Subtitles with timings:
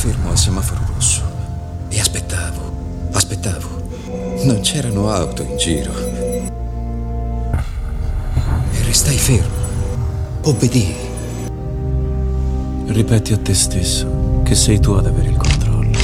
[0.00, 1.20] fermo al semaforo rosso
[1.90, 3.68] e aspettavo, aspettavo.
[4.44, 5.92] Non c'erano auto in giro.
[8.72, 9.58] E restai fermo.
[10.44, 10.96] Obbedii.
[12.86, 15.98] Ripeti a te stesso che sei tu ad avere il controllo.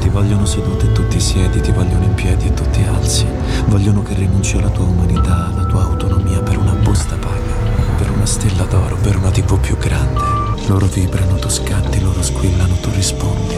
[0.00, 3.24] Ti vogliono seduto e tu ti siedi, ti vogliono in piedi e tu ti alzi.
[3.66, 7.54] Vogliono che rinunci alla tua umanità, alla tua autonomia per una busta paga,
[7.96, 10.39] per una stella d'oro, per una tipo più grande.
[10.70, 13.56] Loro vibrano, tu scatti, loro squillano, tu rispondi.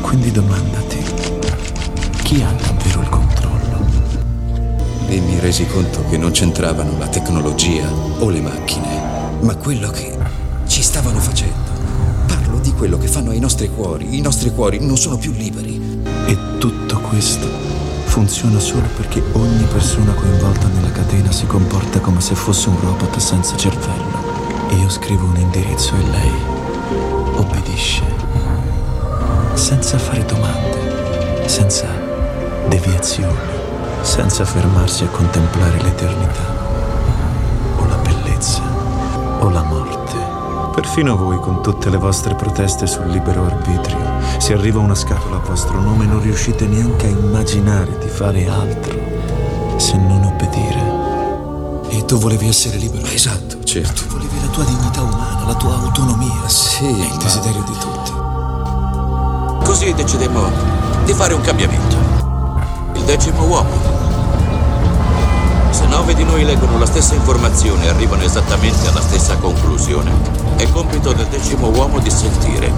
[0.00, 0.98] Quindi domandati,
[2.24, 3.86] chi ha davvero il controllo?
[5.06, 10.18] E mi resi conto che non c'entravano la tecnologia o le macchine, ma quello che
[10.66, 11.70] ci stavano facendo.
[12.26, 14.16] Parlo di quello che fanno ai nostri cuori.
[14.16, 16.02] I nostri cuori non sono più liberi.
[16.26, 17.46] E tutto questo
[18.06, 23.18] funziona solo perché ogni persona coinvolta nella catena si comporta come se fosse un robot
[23.18, 24.18] senza cervello.
[24.78, 26.49] Io scrivo un indirizzo e lei
[27.34, 28.02] obbedisce.
[29.54, 31.86] Senza fare domande, senza
[32.68, 33.38] deviazioni,
[34.02, 36.42] senza fermarsi a contemplare l'eternità,
[37.78, 38.62] o la bellezza,
[39.40, 40.16] o la morte.
[40.74, 43.98] Perfino voi, con tutte le vostre proteste sul libero arbitrio,
[44.38, 48.98] se arriva una scatola a vostro nome non riuscite neanche a immaginare di fare altro
[49.76, 50.98] se non obbedire.
[51.88, 53.06] E tu volevi essere libero?
[53.06, 54.02] Esatto, certo.
[54.02, 56.48] Tu volevi la tua dignità umana, la tua autonomia.
[56.48, 58.12] Sì, È il desiderio di tutti.
[59.64, 60.50] Così decidemmo
[61.04, 61.96] di fare un cambiamento.
[62.94, 63.70] Il decimo uomo.
[65.70, 70.10] Se nove di noi leggono la stessa informazione e arrivano esattamente alla stessa conclusione,
[70.56, 72.72] è compito del decimo uomo di sentire.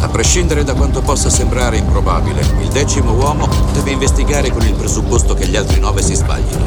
[0.00, 5.34] A prescindere da quanto possa sembrare improbabile, il decimo uomo deve investigare con il presupposto
[5.34, 6.66] che gli altri nove si sbaglino.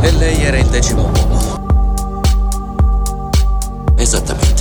[0.00, 1.59] E lei era il decimo uomo.
[4.12, 4.50] Esattamente.
[4.50, 4.59] Tante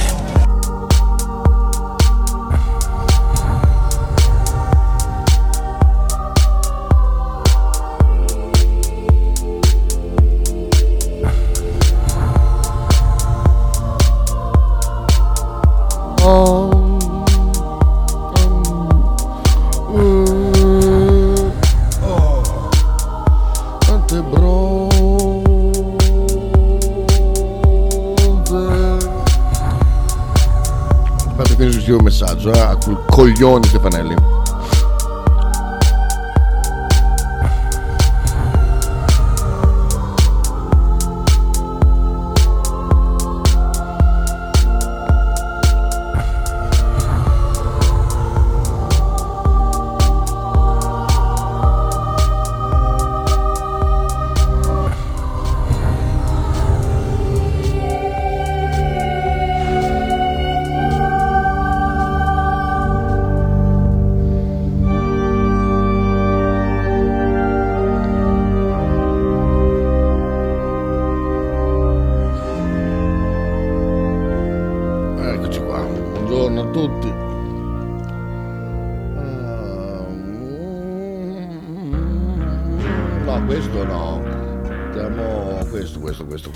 [33.39, 34.18] quel coglione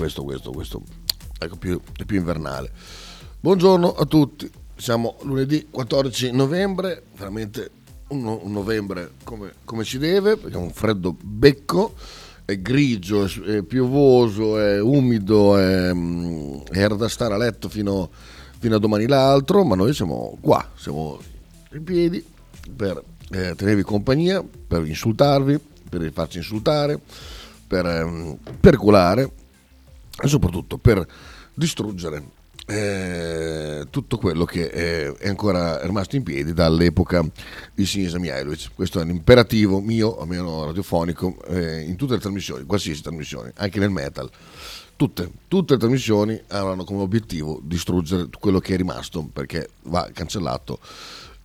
[0.03, 0.81] questo, questo, questo.
[1.39, 2.71] Ecco, più, più invernale.
[3.39, 4.51] Buongiorno a tutti.
[4.75, 7.71] Siamo lunedì 14 novembre, veramente
[8.09, 11.93] un, un novembre come, come ci deve, perché è un freddo becco,
[12.43, 15.93] è grigio, è, è piovoso, è umido, è,
[16.71, 18.09] era da stare a letto fino,
[18.59, 21.17] fino a domani l'altro, ma noi siamo qua, siamo
[21.71, 22.21] in piedi
[22.75, 25.57] per eh, tenervi compagnia, per insultarvi,
[25.89, 26.99] per farci insultare,
[27.65, 29.31] per ehm, perculare
[30.21, 31.05] e soprattutto per
[31.53, 37.25] distruggere eh, tutto quello che eh, è ancora rimasto in piedi dall'epoca
[37.73, 38.69] di Sinisa Mihailovic.
[38.73, 43.79] Questo è un imperativo mio, almeno radiofonico, eh, in tutte le trasmissioni, qualsiasi trasmissione, anche
[43.79, 44.29] nel metal.
[44.95, 50.79] Tutte, tutte le trasmissioni avranno come obiettivo distruggere quello che è rimasto perché va cancellato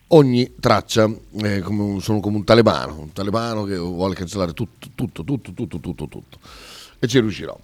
[0.09, 1.11] ogni traccia,
[1.43, 5.53] eh, come un- sono come un talebano, un talebano che vuole cancellare tutto, tutto, tutto,
[5.53, 6.39] tutto, tutto, tutto.
[6.99, 7.59] E ci riuscirò.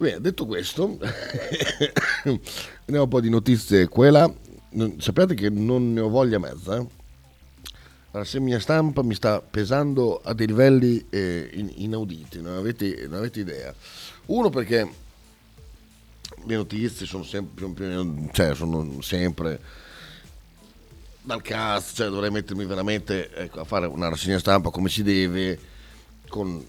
[0.00, 0.96] Bene, detto questo,
[2.24, 4.32] andiamo un po' di notizie e.
[4.70, 6.76] Non- sappiate che non ne ho voglia mezza.
[6.78, 6.86] eh.
[8.12, 13.18] La rassegna stampa mi sta pesando a dei livelli eh, in- inauditi, non avete, non
[13.18, 13.74] avete idea.
[14.26, 14.88] Uno perché
[16.46, 17.66] le notizie sono sempre,
[18.32, 19.60] cioè, sono sempre
[21.20, 25.58] dal cast, cioè dovrei mettermi veramente ecco, a fare una rassegna stampa come si deve,
[26.26, 26.64] con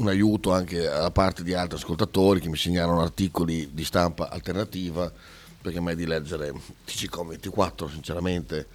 [0.00, 5.12] un aiuto anche da parte di altri ascoltatori che mi segnalano articoli di stampa alternativa
[5.60, 6.52] perché me di leggere
[6.86, 8.66] TCCOM24 sinceramente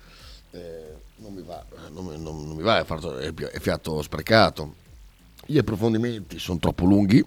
[0.51, 4.75] eh, non mi va, non, non, non mi va è, fatto, è, è fiato sprecato.
[5.47, 7.23] Gli approfondimenti sono troppo lunghi,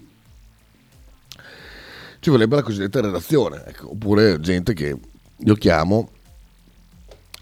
[2.20, 4.96] ci vorrebbe la cosiddetta redazione, ecco, oppure gente che
[5.36, 6.10] io chiamo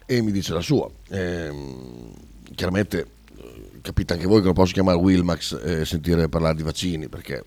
[0.06, 0.88] e mi dice la sua.
[1.08, 1.52] Eh,
[2.54, 3.15] chiaramente
[3.86, 7.44] capite anche voi che non posso chiamare Wilmax e sentire parlare di vaccini perché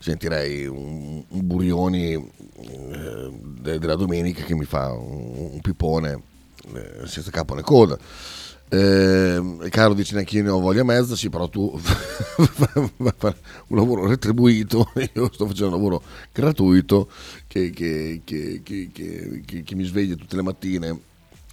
[0.00, 3.30] sentirei un, un Burioni eh,
[3.78, 6.22] della domenica che mi fa un, un pipone
[6.74, 7.96] eh, senza capo né coda.
[8.72, 11.70] Eh, caro dice neanche io ne ho voglia mezza, sì, però tu
[12.74, 16.02] un lavoro retribuito, io sto facendo un lavoro
[16.32, 17.08] gratuito
[17.46, 20.98] che, che, che, che mi sveglia tutte le mattine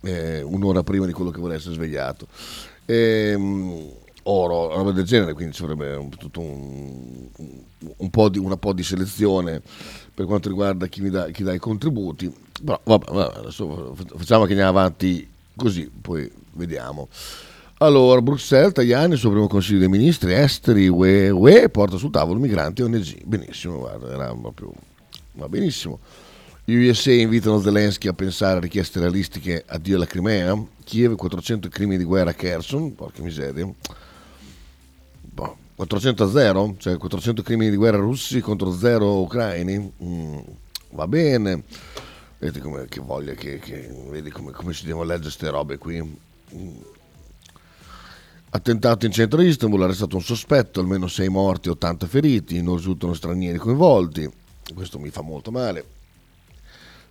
[0.02, 2.28] eh, un'ora prima di quello che vuole essere svegliato.
[2.86, 3.36] Eh,
[4.30, 7.28] oro, roba del genere, quindi ci vorrebbe un, un,
[7.98, 9.62] un po di, una po' di selezione
[10.14, 12.34] per quanto riguarda chi, dà, chi dà i contributi.
[12.64, 17.08] Però vabbè, vabbè, adesso facciamo che andiamo avanti così, poi vediamo.
[17.80, 22.40] Allora, Bruxelles, Tajani, il suo primo consiglio dei ministri esteri, UE, UE, porta sul tavolo
[22.40, 23.24] migranti e ONG.
[23.24, 24.74] Benissimo, guarda, era proprio,
[25.34, 26.00] va benissimo.
[26.66, 30.60] Gli USA invitano Zelensky a pensare a richieste realistiche addio alla Crimea.
[30.84, 33.72] Kiev 400 crimini di guerra a Kherson, porca miseria.
[35.78, 40.38] 400 a 0, cioè 400 crimini di guerra russi contro 0 ucraini, mm,
[40.94, 41.64] va bene.
[42.40, 46.02] Vedi come che voglia che, che vedi come, come, si devono leggere queste robe qui.
[46.02, 46.78] Mm.
[48.50, 53.60] Attentato in centro Istanbul, arrestato un sospetto, almeno 6 morti, 80 feriti, non risultano stranieri
[53.60, 54.28] coinvolti.
[54.74, 55.86] Questo mi fa molto male,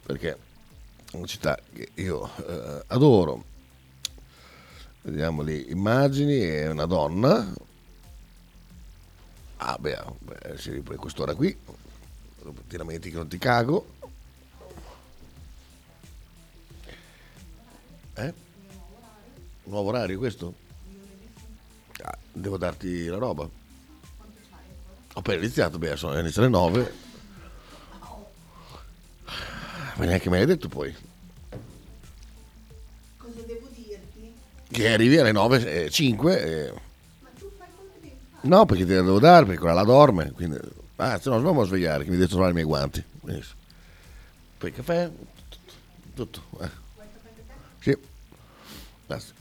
[0.04, 3.44] perché è una città che io eh, adoro.
[5.02, 7.54] Vediamo le immagini, è una donna,
[9.58, 11.56] Ah, beh, beh sì, poi quest'ora qui,
[12.68, 13.94] ti lamenti che non ti cago.
[18.14, 18.32] Eh?
[19.64, 20.54] Nuovo orario questo?
[22.02, 23.42] Ah, devo darti la roba.
[23.44, 23.50] Ho
[25.20, 26.92] appena iniziato, beh, sono iniziate le 9.
[29.96, 30.94] Ma neanche me l'hai detto poi.
[33.16, 34.34] Cosa devo dirti?
[34.70, 36.85] Che arrivi alle 9.05 e...
[38.42, 40.32] No, perché te la devo dare, perché quella la dorme.
[40.32, 40.58] Quindi,
[40.96, 43.02] ah, se no, non a svegliare, che mi devo trovare i miei guanti.
[43.20, 43.60] Benissimo.
[44.58, 45.10] Poi caffè,
[46.14, 46.42] tutto.
[46.60, 46.70] Eh.
[47.80, 47.96] Sì,
[49.06, 49.32] basta.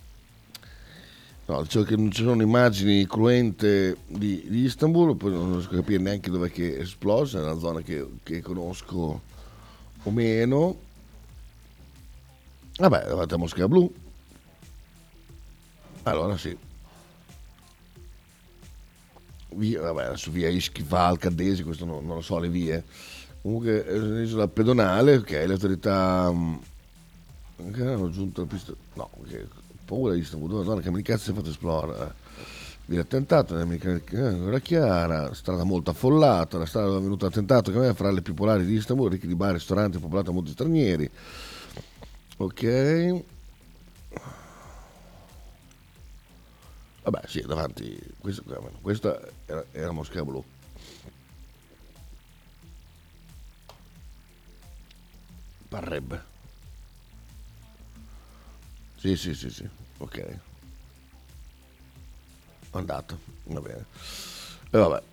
[1.48, 5.78] No, dicevo che non ci sono immagini cruente di, di Istanbul, poi non riesco a
[5.78, 9.22] capire neanche dove è esplosa, è una zona che, che conosco
[10.02, 10.80] o meno.
[12.78, 13.94] Vabbè, davanti a Moschea Blu.
[16.04, 16.56] Allora sì,
[19.56, 22.84] via, vabbè, adesso via Ischifal, Cadesi, questo non, non, lo so, le vie.
[23.42, 26.60] Comunque è un'isola pedonale, ok, le autorità um,
[27.72, 29.46] che hanno aggiunto la pista, no, che
[29.86, 32.24] paura di Istanbul, zona che mi cazzo si è fatto esplorare.
[32.88, 37.94] Viene attentato, era chiara, strada molto affollata, la strada dove è venuto l'attentato che è
[37.94, 41.10] fra le più popolari di Istanbul, ricchi di bar, ristoranti, popolata da molti stranieri.
[42.38, 43.24] Ok.
[47.06, 48.02] Vabbè, sì, davanti.
[48.18, 48.42] Questa,
[48.82, 50.44] questa era, era Moschea Blu.
[55.70, 56.24] Parrebbe.
[58.98, 59.70] Sì, sì, sì, sì.
[60.00, 60.40] Ok.
[62.72, 63.86] Andato, va bene.
[64.72, 65.04] E vabbè,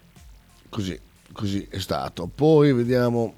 [0.71, 0.99] così,
[1.33, 2.27] così è stato.
[2.27, 3.35] Poi vediamo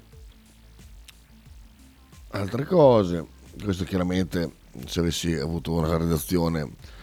[2.29, 3.27] altre cose.
[3.61, 4.49] Questo chiaramente,
[4.85, 6.93] se avessi avuto una redazione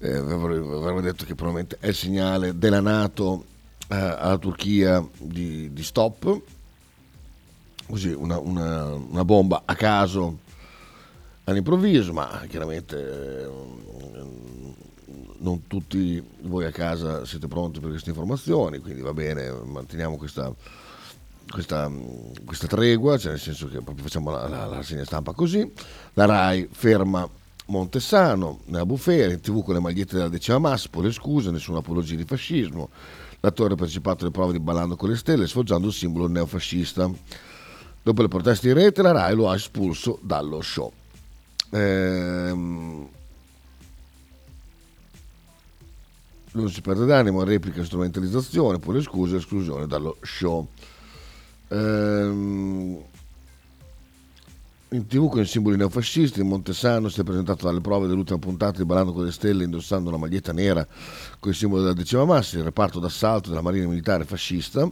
[0.00, 3.44] eh, avrebbe detto che probabilmente è il segnale della Nato
[3.88, 6.40] eh, alla Turchia di, di stop,
[7.86, 10.38] così una, una, una, bomba a caso
[11.44, 13.48] all'improvviso, ma chiaramente eh,
[15.38, 20.50] non tutti voi a casa siete pronti per queste informazioni, quindi va bene, manteniamo questa,
[21.50, 21.90] questa,
[22.44, 25.70] questa tregua, cioè nel senso che facciamo la, la, la segna stampa così,
[26.14, 27.28] la RAI ferma
[27.70, 31.78] Montesano, nella bufera, in tv con le magliette della decima massa, poi le scuse, nessuna
[31.78, 32.90] apologia di fascismo.
[33.40, 37.08] L'attore ha partecipato alle prove di Ballando con le Stelle, sfoggiando il simbolo neofascista.
[38.02, 40.92] Dopo le proteste in rete, la RAI lo ha espulso dallo show.
[41.70, 43.08] Ehm...
[46.52, 50.66] Non si perde d'animo, replica strumentalizzazione, poi le scuse e esclusione dallo show.
[51.68, 53.04] Ehm
[54.92, 58.84] in tv con i simboli neofascisti, Montesano si è presentato dalle prove dell'ultima puntata di
[58.84, 60.86] Ballando con le Stelle indossando una maglietta nera
[61.38, 64.90] con i simboli della decima massa, il reparto d'assalto della Marina Militare fascista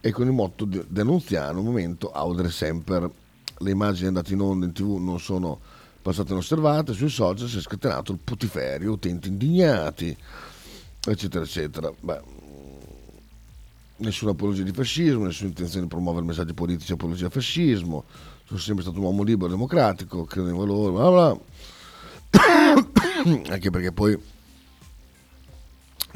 [0.00, 3.10] e con il motto denunziano, un momento audere sempre
[3.58, 5.58] le immagini andate in onda in tv non sono
[6.02, 10.14] passate inosservate, sui social si è scatenato il putiferio, utenti indignati,
[11.06, 11.90] eccetera, eccetera.
[11.98, 12.20] Beh,
[13.96, 18.04] nessuna apologia di fascismo, nessuna intenzione di promuovere messaggi politici di apologia al fascismo,
[18.46, 21.40] sono sempre stato un uomo libero, democratico, credo nei valori, bla bla.
[23.52, 24.18] Anche perché poi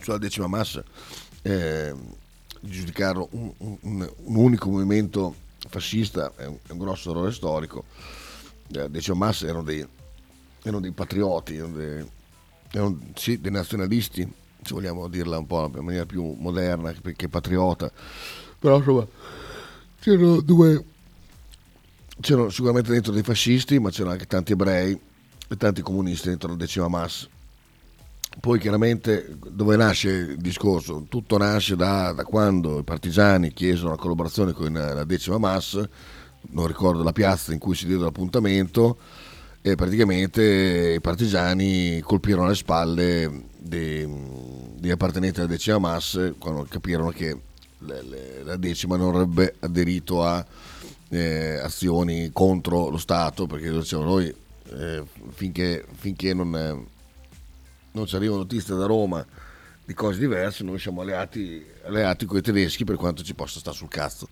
[0.00, 0.82] sulla decima massa
[1.42, 1.94] eh,
[2.60, 5.34] giudicarlo un, un, un, unico movimento
[5.68, 7.84] fascista è un, è un grosso errore storico.
[8.72, 9.86] Eh, decima massa erano dei,
[10.62, 12.06] erano dei patrioti, erano dei,
[12.70, 14.30] erano, sì, dei nazionalisti,
[14.62, 17.90] se vogliamo dirla un po' in maniera più moderna che patriota,
[18.58, 19.06] però insomma
[20.00, 20.84] c'erano due,
[22.20, 24.98] c'erano sicuramente dentro dei fascisti, ma c'erano anche tanti ebrei
[25.48, 27.26] e tanti comunisti dentro la decima massa.
[28.40, 31.06] Poi chiaramente dove nasce il discorso?
[31.08, 35.88] Tutto nasce da, da quando i partigiani chiesero la collaborazione con la decima massa,
[36.50, 38.98] non ricordo la piazza in cui si diede l'appuntamento,
[39.60, 47.36] e praticamente i partigiani colpirono alle spalle degli appartenenti alla decima mass quando capirono che
[47.80, 50.44] le, le, la decima non avrebbe aderito a
[51.10, 54.34] eh, azioni contro lo Stato perché dicevano noi
[54.70, 56.86] eh, finché, finché non, eh,
[57.92, 59.24] non, ci arrivano notizie da Roma
[59.84, 63.74] di cose diverse noi siamo alleati, alleati con i tedeschi per quanto ci possa stare
[63.74, 64.28] sul cazzo.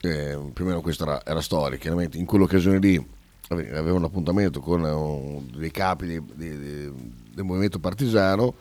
[0.00, 2.16] Eh, più o meno questa era, era storia chiaramente.
[2.16, 3.06] In quell'occasione lì
[3.48, 6.92] aveva un appuntamento con uh, dei capi di, di, di,
[7.34, 8.54] del movimento partigiano,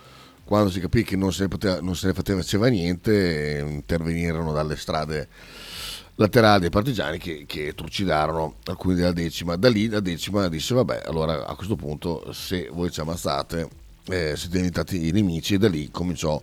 [0.44, 4.76] quando si capì che non se ne, poteva, non se ne faceva niente, intervenirono dalle
[4.76, 5.30] strade
[6.18, 9.56] laterali dei partigiani che, che, trucidarono alcuni della decima.
[9.56, 13.70] Da lì la decima disse vabbè, allora a questo punto se voi ci ammazzate
[14.10, 16.42] eh, siete diventati nemici e da lì cominciò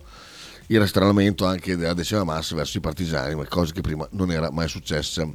[0.68, 4.50] il rastrelamento anche della decima massa verso i partigiani, ma cosa che prima non era
[4.50, 5.28] mai successa.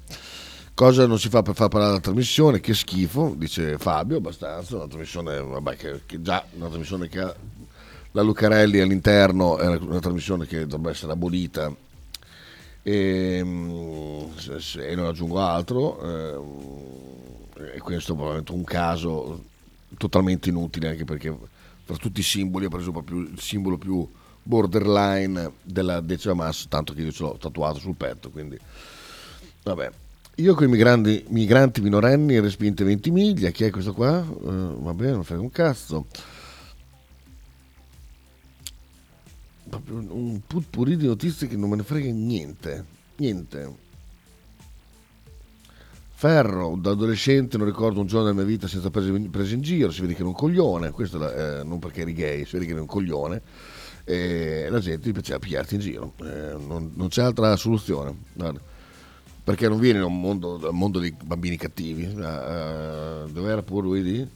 [0.74, 2.62] Cosa non si fa per far parlare la trasmissione?
[2.62, 4.78] Che schifo, dice Fabio, abbastanza.
[4.78, 7.36] Una trasmissione, vabbè, che, che già una trasmissione che ha
[8.14, 11.72] la Lucarelli all'interno è una trasmissione che dovrebbe essere abolita
[12.84, 14.22] e, mm,
[14.78, 16.02] e non aggiungo altro.
[16.02, 19.44] Eh, e questo è probabilmente un caso
[19.98, 21.36] totalmente inutile anche perché
[21.86, 24.08] tra tutti i simboli ho preso proprio il simbolo più
[24.42, 28.58] borderline della decima massa, tanto che io ce l'ho tatuato sul petto, quindi
[29.64, 29.92] vabbè.
[30.36, 34.20] Io con i migranti, migranti minorenni respinte 20 miglia, chi è questo qua?
[34.20, 36.06] Uh, va bene, non frega un cazzo.
[39.70, 42.86] Proprio un putpurì di notizie che non me ne frega niente,
[43.18, 43.88] niente.
[46.14, 49.10] Ferro, da adolescente non ricordo un giorno della mia vita senza prese
[49.54, 52.54] in giro, si vede che era un coglione, questo eh, non perché eri gay, si
[52.54, 53.42] vede che era un coglione,
[54.04, 58.14] e la gente gli piaceva pigliarti in giro, eh, non, non, c'è altra soluzione.
[58.34, 58.60] Guarda
[59.50, 62.04] perché non viene da un mondo, mondo dei bambini cattivi.
[62.04, 64.28] Uh, dove era pure lui di?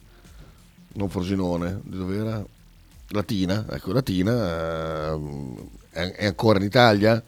[0.94, 2.44] Non Frosinone, di dove era?
[3.08, 7.22] Latina, ecco, Latina uh, è, è, ancora in Italia?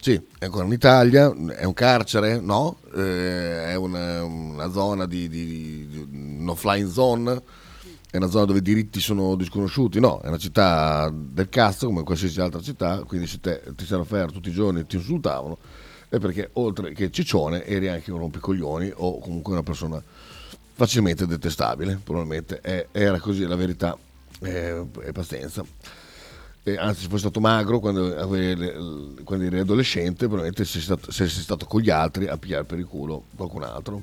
[0.00, 2.40] Sì, è ancora in Italia, è un carcere?
[2.40, 7.42] No, eh, è una, una zona di, di, di no flying zone,
[8.10, 12.02] è una zona dove i diritti sono disconosciuti, no, è una città del cazzo come
[12.02, 15.58] qualsiasi altra città, quindi se te, ti stanno a ferro tutti i giorni ti insultavano,
[16.08, 20.02] è perché oltre che ciccione eri anche un rompicoglioni o comunque una persona
[20.72, 23.98] facilmente detestabile, probabilmente è, era così la verità,
[24.40, 25.64] è, è pazienza.
[26.62, 28.14] E anzi, se fossi stato magro quando,
[29.24, 32.86] quando eri adolescente, probabilmente sei stato, sei stato con gli altri a pigliare per il
[32.86, 34.02] culo qualcun altro.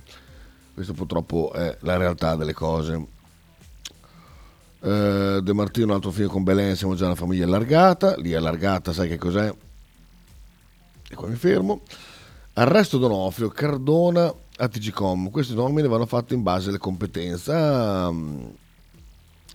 [0.74, 3.06] Questa purtroppo è la realtà delle cose.
[4.80, 8.16] Uh, De Martino, un altro figlio con Belen, siamo già una famiglia allargata.
[8.18, 9.54] Lì allargata, sai che cos'è?
[11.10, 11.82] e qua mi fermo.
[12.54, 15.30] Arresto Donofrio, Cardona a TGCOM.
[15.30, 17.54] Questi nomine vanno fatti in base alle competenze.
[17.54, 18.12] Ah,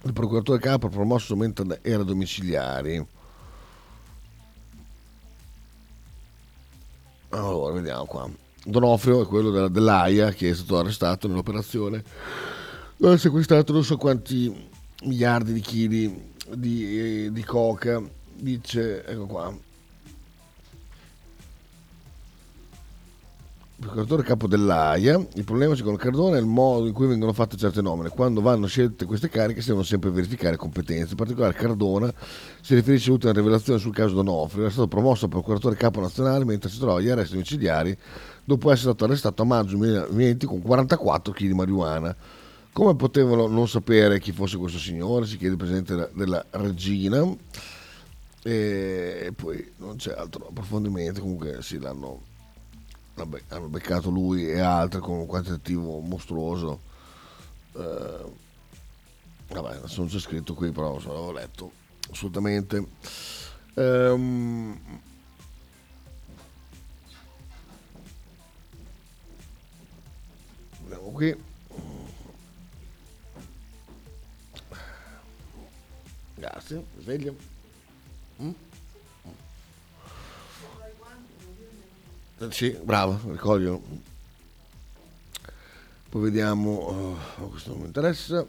[0.05, 3.05] il procuratore capo promosso mentre era domiciliari.
[7.31, 8.31] Allora, vediamo qua.
[8.65, 12.03] Donofrio è quello della, dell'AIA che è stato arrestato nell'operazione.
[13.03, 14.71] Ha sequestrato non so quanti
[15.05, 18.03] miliardi di chili di, di coca.
[18.35, 19.57] Dice, ecco qua,
[23.83, 27.83] procuratore capo dell'AIA, il problema secondo Cardone è il modo in cui vengono fatte certe
[27.83, 28.11] nomine.
[28.11, 31.11] Quando vanno scelte queste cariche si devono sempre verificare competenze.
[31.11, 32.13] In particolare Cardona
[32.61, 36.79] si riferisce all'ultima rivelazione sul caso Donofrio, era stato promosso procuratore capo nazionale mentre si
[36.79, 37.97] trova agli arresti domiciliari
[38.45, 42.17] dopo essere stato arrestato a maggio 2020 con 44 kg di marijuana.
[42.73, 45.27] Come potevano non sapere chi fosse questo signore?
[45.27, 47.29] Si chiede il presidente della regina.
[48.45, 52.31] E poi non c'è altro approfondimento, comunque sì, l'hanno
[53.15, 56.81] hanno beccato lui e altri con un quantitativo mostruoso.
[57.75, 58.25] Eh,
[59.49, 61.73] vabbè, non c'è scritto qui, però l'avevo letto
[62.11, 62.87] assolutamente.
[63.75, 64.79] Ehm,
[70.83, 71.37] vediamo qui.
[76.35, 77.37] Grazie, sveglio.
[78.43, 78.51] Mm?
[82.51, 83.81] Sì, bravo, ricoglio.
[86.09, 88.45] Poi vediamo, uh, questo non mi interessa.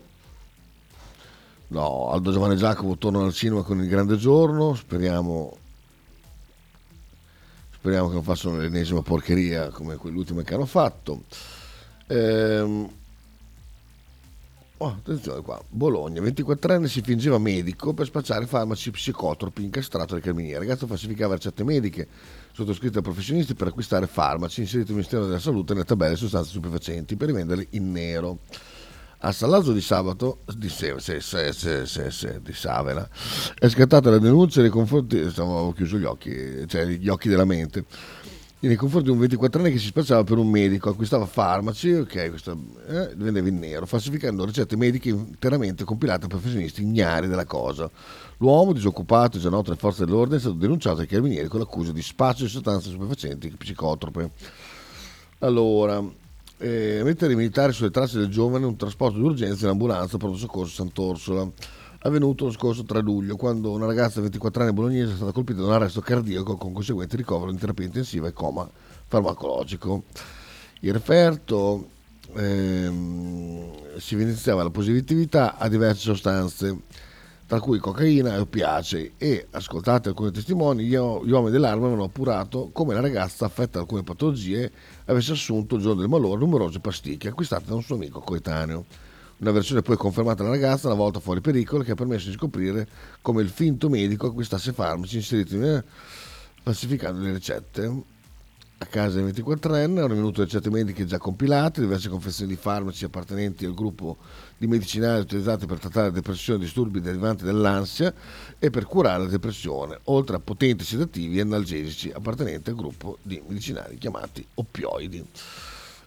[1.68, 5.58] No, Aldo Giovanni Giacomo torna al cinema con il grande giorno, speriamo,
[7.74, 11.24] speriamo che non facciano l'ennesima porcheria come quell'ultima che hanno fatto.
[12.08, 12.90] Ehm,
[14.78, 20.56] oh, attenzione qua, Bologna, 24enne si fingeva medico per spacciare farmaci psicotropi incastrato dai carabinieri.
[20.56, 22.08] Il ragazzo falsificava ricette mediche
[22.54, 27.16] sottoscritte da professionisti per acquistare farmaci inseriti nel Ministero della Salute nelle tabelle sostanze stupefacenti
[27.16, 28.40] per rivenderli in nero.
[29.26, 33.08] A Salazzo di sabato di, se, se, se, di Savena
[33.58, 37.86] è scattata la denuncia nei confronti, avevo chiuso gli occhi, cioè gli occhi della mente,
[38.68, 42.58] nei confronti di un 24enne che si spacciava per un medico, acquistava farmaci, ok, questo,
[42.88, 47.90] eh, vendeva in nero, falsificando ricette mediche interamente compilate da professionisti ignari della cosa.
[48.38, 51.92] L'uomo, disoccupato e già noto alle forze dell'ordine, è stato denunciato ai carabinieri con l'accusa
[51.92, 54.32] di spaccio di sostanze stupefacenti psicotrope.
[55.40, 56.02] Allora,
[56.58, 60.74] eh, mettere i militari sulle tracce del giovane un trasporto d'urgenza in ambulanza pronto soccorso
[60.74, 61.52] Sant'Orsola
[62.04, 65.62] avvenuto lo scorso 3 luglio quando una ragazza di 24 anni bolognese è stata colpita
[65.62, 68.70] da un arresto cardiaco con conseguente ricovero in terapia intensiva e coma
[69.08, 70.04] farmacologico
[70.82, 71.88] il referto
[72.36, 76.78] ehm, si evidenziava la positività a diverse sostanze
[77.46, 82.94] tra cui cocaina e oppiacei e, ascoltate alcuni testimoni, gli, uomini dell'arma avevano appurato come
[82.94, 84.72] la ragazza affetta da alcune patologie
[85.06, 88.86] avesse assunto il giorno del malore numerose pasticche acquistate da un suo amico coetaneo.
[89.44, 92.88] Una versione poi confermata dalla ragazza, una volta fuori pericolo, che ha permesso di scoprire
[93.22, 95.84] come il finto medico acquistasse farmaci inseriti in
[96.64, 98.04] falsificando le ricette
[98.78, 103.66] a casa del 24enne, erano venute ricette mediche già compilate, diverse confezioni di farmaci appartenenti
[103.66, 104.16] al gruppo
[104.58, 108.14] di medicinali utilizzati per trattare depressione e disturbi derivanti dall'ansia
[108.58, 113.44] e per curare la depressione, oltre a potenti sedativi e analgesici appartenenti al gruppo di
[113.46, 115.22] medicinali chiamati oppioidi.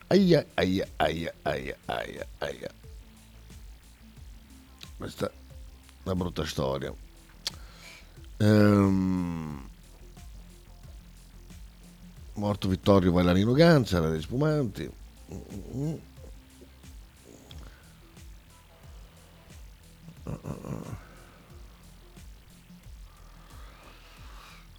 [0.06, 2.85] Aia, aia, aia, aia, aia, aia.
[4.96, 5.32] Questa è
[6.04, 6.92] una brutta storia.
[8.38, 9.66] Ehm
[12.36, 14.90] morto Vittorio Vallarino Gancia, degli spumanti.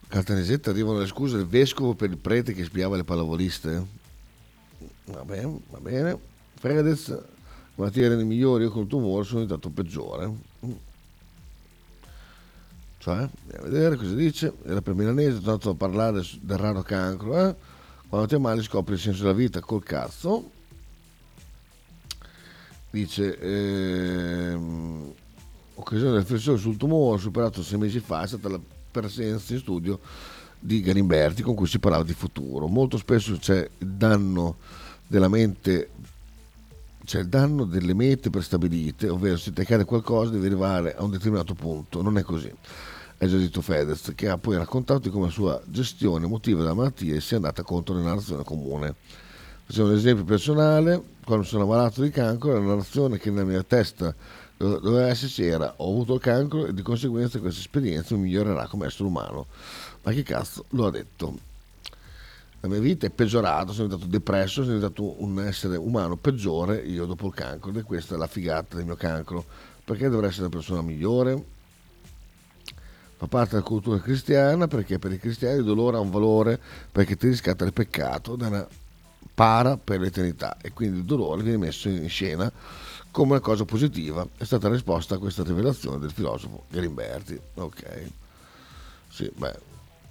[0.07, 3.85] Caltanissetta arrivano le scuse del vescovo per il prete che spiava le pallavoliste.
[5.05, 6.19] Va bene, va bene.
[6.55, 7.17] Fedez,
[7.77, 10.33] malattia rende migliori, io col tumore sono diventato peggiore.
[12.97, 14.53] Cioè, a vedere cosa dice.
[14.65, 17.47] Era per milanese, tanto a parlare del raro cancro.
[17.47, 17.55] Eh?
[18.09, 20.51] Quando ti ammali scopri il senso della vita col cazzo.
[22.89, 25.13] Dice, ehm,
[25.75, 28.59] occasione del riflessione sul tumore superato sei mesi fa è stata la
[28.89, 29.99] presenza in studio
[30.59, 32.67] di Galimberti con cui si parlava di futuro.
[32.67, 34.57] Molto spesso c'è il danno
[35.05, 35.89] della mente
[37.13, 41.53] il danno delle mete prestabilite, ovvero se ti accade qualcosa devi arrivare a un determinato
[41.53, 42.51] punto, non è così
[43.19, 46.75] è già detto Fedez, che ha poi raccontato di come la sua gestione emotiva della
[46.75, 48.93] malattia sia andata contro la narrazione comune.
[49.65, 54.13] Facciamo un esempio personale, quando sono malato di cancro, la narrazione che nella mia testa
[54.55, 58.85] doveva esserci era ho avuto il cancro e di conseguenza questa esperienza mi migliorerà come
[58.85, 59.47] essere umano.
[60.03, 61.46] Ma che cazzo lo ha detto?
[62.59, 67.05] La mia vita è peggiorata, sono diventato depresso, sono diventato un essere umano peggiore io
[67.05, 69.45] dopo il cancro è questa la figata del mio cancro.
[69.83, 71.55] Perché dovrei essere una persona migliore?
[73.17, 76.59] fa parte della cultura cristiana perché per i cristiani il dolore ha un valore
[76.91, 78.67] perché ti riscatta il peccato da una
[79.33, 82.51] para per l'eternità e quindi il dolore viene messo in scena
[83.11, 84.27] come una cosa positiva.
[84.37, 87.39] È stata risposta a questa rivelazione del filosofo Galimberti.
[87.55, 88.11] Ok.
[89.09, 89.59] Sì, beh,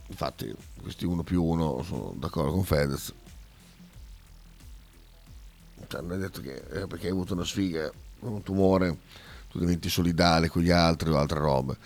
[0.08, 3.12] infatti questi uno più uno sono d'accordo con Fedez.
[5.88, 7.90] Cioè, non è detto che eh, perché hai avuto una sfiga,
[8.20, 8.96] un tumore,
[9.50, 11.76] tu diventi solidale con gli altri o altre robe.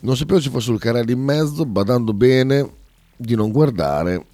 [0.00, 2.82] Non sapevo ci fosse il canale in mezzo, badando bene
[3.16, 4.26] di non guardare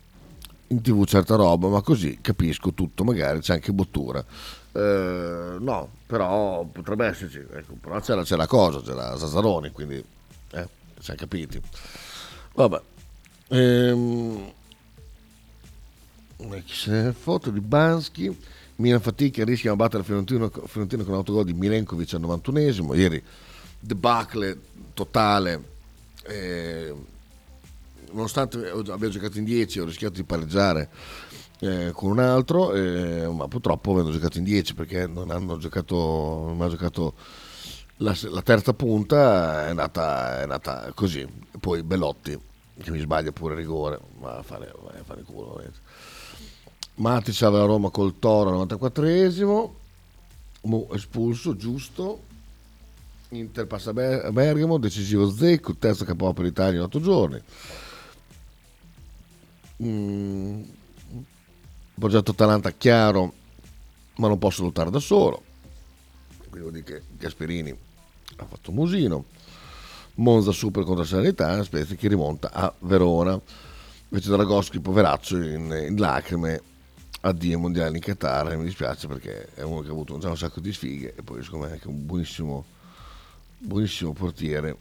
[0.69, 4.25] in tv certa roba, ma così capisco tutto, magari c'è anche bottura.
[4.73, 10.03] Eh, no, però potrebbe esserci, ecco, però c'era, c'era cosa, c'era Zazzaroni, quindi
[10.53, 10.69] eh,
[11.01, 11.61] ci capiti.
[12.55, 12.83] Vabbè.
[13.53, 14.53] Ehm,
[17.13, 18.37] foto di Bansky
[18.77, 23.21] Milan fatica rischia di battere Fiorentino, con l'autogol di Milenkovic al 91esimo ieri
[23.81, 24.57] debacle
[24.95, 25.65] totale
[26.27, 26.95] eh,
[28.13, 30.89] nonostante abbia giocato in 10 ho rischiato di pareggiare
[31.59, 35.95] eh, con un altro eh, ma purtroppo avendo giocato in 10 perché non hanno giocato
[36.47, 37.15] non ha giocato
[37.97, 41.27] la, la, terza punta è andata, è andata così.
[41.59, 42.49] Poi Bellotti
[42.83, 45.79] che mi sbaglia pure rigore ma a fare, a fare culo veramente
[47.01, 49.71] Matic aveva Roma col Toro al 94esimo,
[50.63, 52.29] Mu espulso, giusto.
[53.31, 57.41] Inter passa a Bergamo, decisivo Zecco, terzo capo per l'Italia in otto giorni.
[59.83, 60.63] Mm.
[61.95, 63.33] Progetto Atalanta chiaro,
[64.17, 65.43] ma non posso lottare da solo.
[66.49, 67.75] Quindi vuol dire che Gasperini
[68.37, 69.25] ha fatto musino.
[70.21, 73.41] Monza super contro Sanità, Spezia che rimonta a Verona.
[74.09, 76.61] Invece Dragoschi, poveraccio, in, in lacrime,
[77.23, 80.37] addio ai mondiali in Qatar mi dispiace perché è uno che ha avuto già un
[80.37, 82.65] sacco di sfighe e poi secondo me è anche un buonissimo
[83.59, 84.77] buonissimo portiere.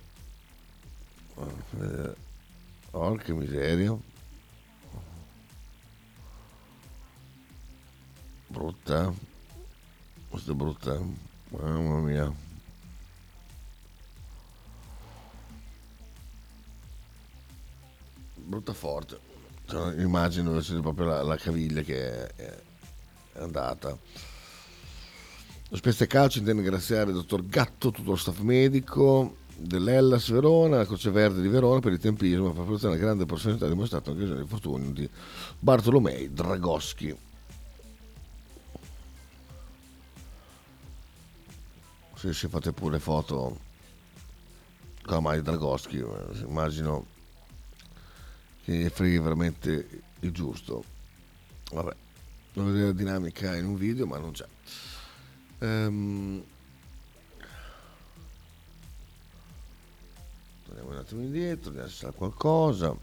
[2.92, 3.96] Oh che miseria.
[8.48, 9.14] Brutta.
[10.30, 11.00] Questa è brutta.
[11.50, 12.49] Mamma mia
[18.50, 19.30] brutta forte
[19.70, 22.60] cioè, immagino invece proprio la, la caviglia che è,
[23.34, 23.96] è andata.
[25.72, 30.86] Lo Spezia Calcio intende ringraziare il dottor Gatto, tutto lo staff medico dell'Ellas Verona, la
[30.88, 34.48] Croce Verde di Verona per il tempismo e per la grande professionalità dimostrata anche nel
[34.48, 35.08] fortunio di
[35.60, 37.16] Bartolomei Dragoschi.
[42.16, 43.60] Se, se fate pure foto
[45.04, 47.18] con la maglia Dragoschi, eh, immagino
[48.70, 50.84] che freghi veramente il giusto.
[51.72, 51.96] Vabbè,
[52.54, 54.46] non vedere la dinamica in un video, ma non c'è.
[55.60, 56.44] Um,
[60.66, 62.96] torniamo un attimo indietro, vediamo se c'è qualcosa.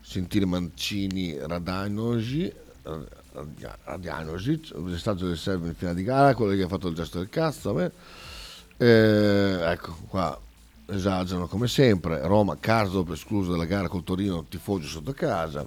[0.00, 2.52] Sentire Mancini Radanosi,
[3.84, 7.28] Radanosi, messaggio del serve in finale di gara, quello che ha fatto il gesto del
[7.28, 7.78] cazzo.
[8.76, 10.48] Eh, ecco qua
[10.90, 12.26] esagerano come sempre.
[12.26, 15.66] Roma, Karsdorp escluso dalla gara col Torino, tifoso sotto casa.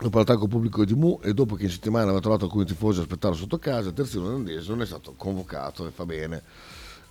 [0.00, 3.02] Dopo l'attacco pubblico di Mu e dopo che in settimana aveva trovato alcuni tifosi a
[3.02, 6.42] aspettare sotto casa, il terzino olandese non è stato convocato e fa bene.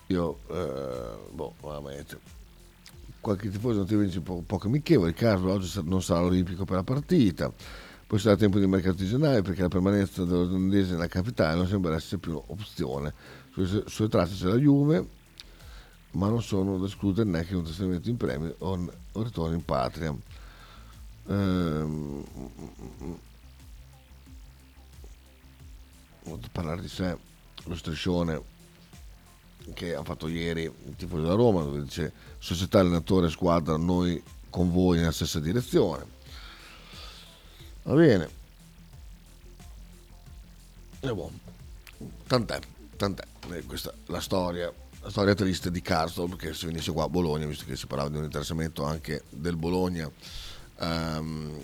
[0.08, 2.18] Io, eh, boh, veramente.
[3.20, 5.14] Qualche tifoso vince po- poco amichevole.
[5.14, 7.52] Karsdorp oggi non sarà olimpico per la partita.
[8.08, 11.94] Poi sarà tempo di mercato di gennaio perché la permanenza dell'olandese nella capitale non sembra
[11.94, 13.14] essere più un'opzione.
[13.54, 15.08] Sulle, sulle tracce c'è la Juve,
[16.12, 20.16] ma non sono da escludere neanche un trasferimento in premio o un ritorno in patria.
[21.28, 22.26] Ehm,
[26.52, 27.18] parlare di sé,
[27.64, 28.42] lo striscione
[29.74, 34.72] che ha fatto ieri il tifo della Roma, dove dice società, allenatore, squadra, noi con
[34.72, 36.06] voi nella stessa direzione.
[37.84, 38.30] Va bene.
[41.00, 41.40] E buono.
[42.28, 42.60] Tant'è,
[42.98, 43.26] tant'è.
[43.66, 47.46] Questa è la storia la storia triste di Karsdorp che se venisse qua a Bologna,
[47.46, 50.10] visto che si parlava di un interessamento anche del Bologna
[50.80, 51.58] ehm,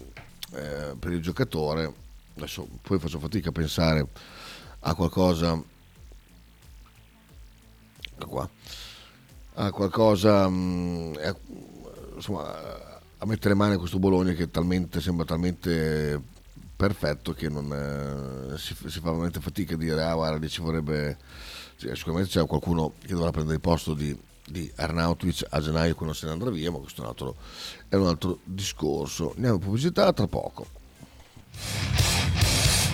[0.52, 1.94] eh, per il giocatore,
[2.36, 4.08] adesso poi faccio fatica a pensare
[4.80, 5.62] a qualcosa
[8.26, 8.50] qua,
[9.56, 11.36] a qualcosa mh, eh,
[12.16, 16.22] insomma a mettere mano a questo Bologna che talmente, sembra talmente
[16.76, 17.72] perfetto che non,
[18.54, 21.18] eh, si, si, fa veramente fatica a dire ah guarda ci vorrebbe
[21.78, 26.26] sicuramente c'è qualcuno che dovrà prendere il posto di, di Arnautovic a gennaio quando se
[26.26, 27.36] ne andrà via, ma questo è un altro,
[27.90, 29.34] è un altro discorso.
[29.36, 30.68] Andiamo in pubblicità tra poco.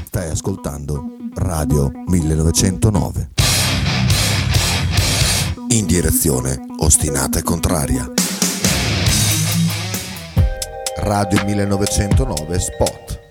[0.06, 3.30] Stai ascoltando Radio 1909.
[5.70, 8.12] In direzione ostinata e contraria.
[10.98, 13.31] Radio 1909 Spot.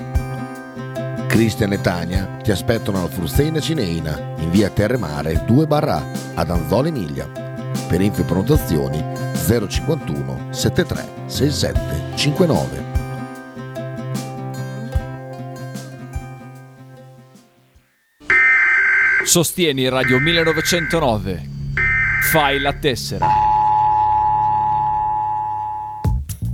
[1.31, 6.89] Cristian e Tania ti aspettano alla Frusteina Cineina in via Terremare 2 barra ad Anzola
[6.89, 7.25] Emilia.
[7.87, 9.01] Per info e prenotazioni
[9.33, 12.83] 051 73 67 59.
[19.23, 21.49] Sostieni Radio 1909.
[22.29, 23.27] Fai la tessera.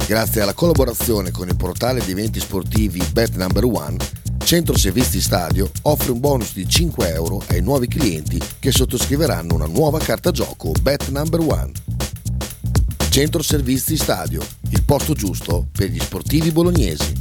[0.07, 3.97] Grazie alla collaborazione con il portale di eventi sportivi Bet Number One,
[4.47, 9.65] Centro Servizi Stadio offre un bonus di 5 euro ai nuovi clienti che sottoscriveranno una
[9.65, 11.73] nuova carta gioco Bet Number One.
[13.09, 17.13] Centro Servizi Stadio, il posto giusto per gli sportivi bolognesi.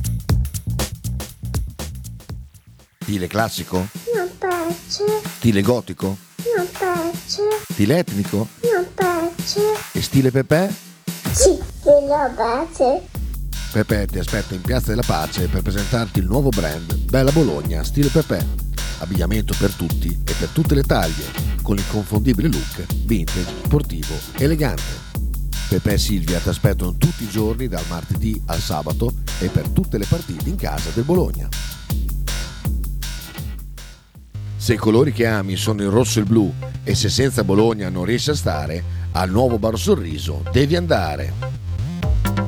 [3.00, 3.88] Stile classico?
[4.14, 5.04] Non piace,
[5.38, 6.16] Stile gotico?
[6.56, 8.46] non piace, Stile etnico?
[8.72, 9.60] non piace.
[9.90, 10.72] E stile Pepe?
[11.32, 13.15] Sì, lo piace.
[13.72, 18.08] Pepe ti aspetta in Piazza della Pace per presentarti il nuovo brand Bella Bologna Stile
[18.08, 18.64] Pepe.
[18.98, 21.24] Abbigliamento per tutti e per tutte le taglie,
[21.62, 25.04] con l'inconfondibile look vintage, sportivo, elegante.
[25.68, 29.98] Pepe e Silvia ti aspettano tutti i giorni dal martedì al sabato e per tutte
[29.98, 31.48] le partite in casa del Bologna.
[34.56, 36.52] Se i colori che ami sono il rosso e il blu
[36.82, 41.45] e se senza Bologna non riesci a stare, al nuovo Bar Sorriso devi andare.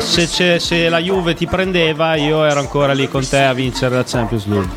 [0.00, 3.94] Se, c'è- se la Juve ti prendeva, io ero ancora lì con te a vincere
[3.96, 4.68] la Champions League.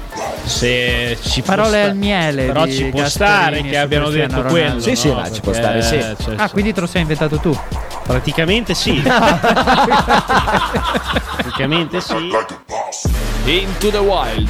[0.45, 4.47] Se ci Parole sta- al miele Però ci può Gasperini stare che abbiano Cristiano detto
[4.47, 4.67] Ronaldo.
[4.67, 4.79] quello.
[4.81, 5.31] Sì, sì, no?
[5.31, 6.05] ci può stare, sì.
[6.23, 7.57] cioè, Ah, quindi te lo sei inventato tu.
[8.03, 9.01] Praticamente sì.
[11.38, 12.15] Praticamente sì.
[13.45, 14.49] Into the Wild.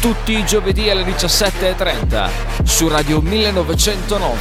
[0.00, 2.28] Tutti i giovedì alle 17.30
[2.64, 4.38] su Radio 1909.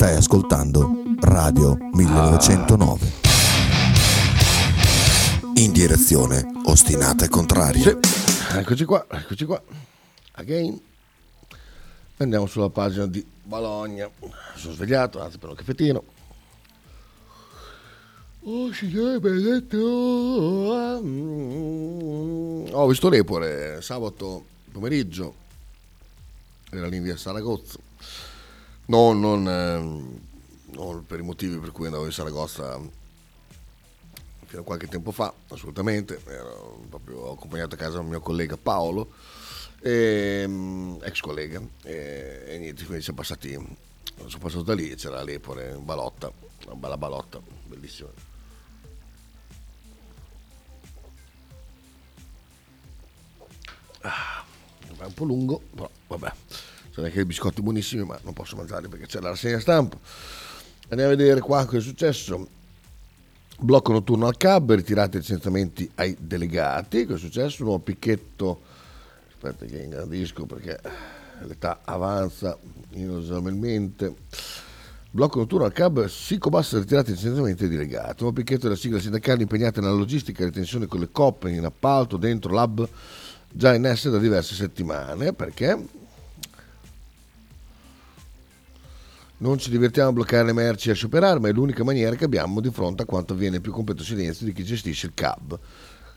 [0.00, 3.12] Stai ascoltando Radio 1909.
[5.56, 7.82] In direzione ostinata e contraria.
[7.82, 7.98] Sì,
[8.56, 9.62] eccoci qua, eccoci qua.
[10.36, 10.80] Again.
[12.16, 14.08] Andiamo sulla pagina di Bologna.
[14.56, 16.02] Sono svegliato, anzi per un caffettino.
[18.44, 21.00] Oh signore benedetto.
[21.02, 22.68] Mm.
[22.72, 25.34] Ho visto l'Epore sabato pomeriggio.
[26.70, 27.88] Era lì in via Saragozza.
[28.90, 30.20] No, non, ehm,
[30.72, 32.76] non per i motivi per cui andavo in Saragozza
[34.46, 36.20] fino a qualche tempo fa, assolutamente.
[36.26, 39.12] Ero proprio ho accompagnato a casa un mio collega Paolo,
[39.82, 45.76] ehm, ex collega, e, e niente, quindi siamo passati, sono passato da lì, c'era l'Epore,
[45.80, 46.32] Balotta,
[46.66, 48.08] una bella balotta, bellissima.
[54.00, 54.44] Ah,
[54.98, 56.32] è un po' lungo, però vabbè,
[56.90, 59.96] sono anche dei biscotti buonissimi, ma non posso mangiarli perché c'è la rassegna stampa.
[60.88, 62.48] Andiamo a vedere qua cosa è successo.
[63.58, 67.04] Blocco notturno al CAB, ritirati i licenziamenti ai delegati.
[67.04, 67.62] Cosa è successo?
[67.62, 68.62] Nuovo picchetto.
[69.28, 70.80] Aspetta che ingrandisco perché
[71.46, 72.58] l'età avanza
[72.90, 74.14] inesorabilmente.
[75.12, 78.22] Blocco notturno al CAB, Sicobas ritirati i licenziamenti ai delegati.
[78.22, 82.16] Nuovo picchetto della sigla sindacale impegnata nella logistica e ritenzione con le coppe in appalto
[82.16, 82.88] dentro l'hub
[83.52, 85.32] già in essere da diverse settimane.
[85.32, 85.98] Perché?
[89.42, 92.24] Non ci divertiamo a bloccare le merci e a scioperare, ma è l'unica maniera che
[92.24, 95.58] abbiamo di fronte a quanto avviene il più completo silenzio di chi gestisce il CAB.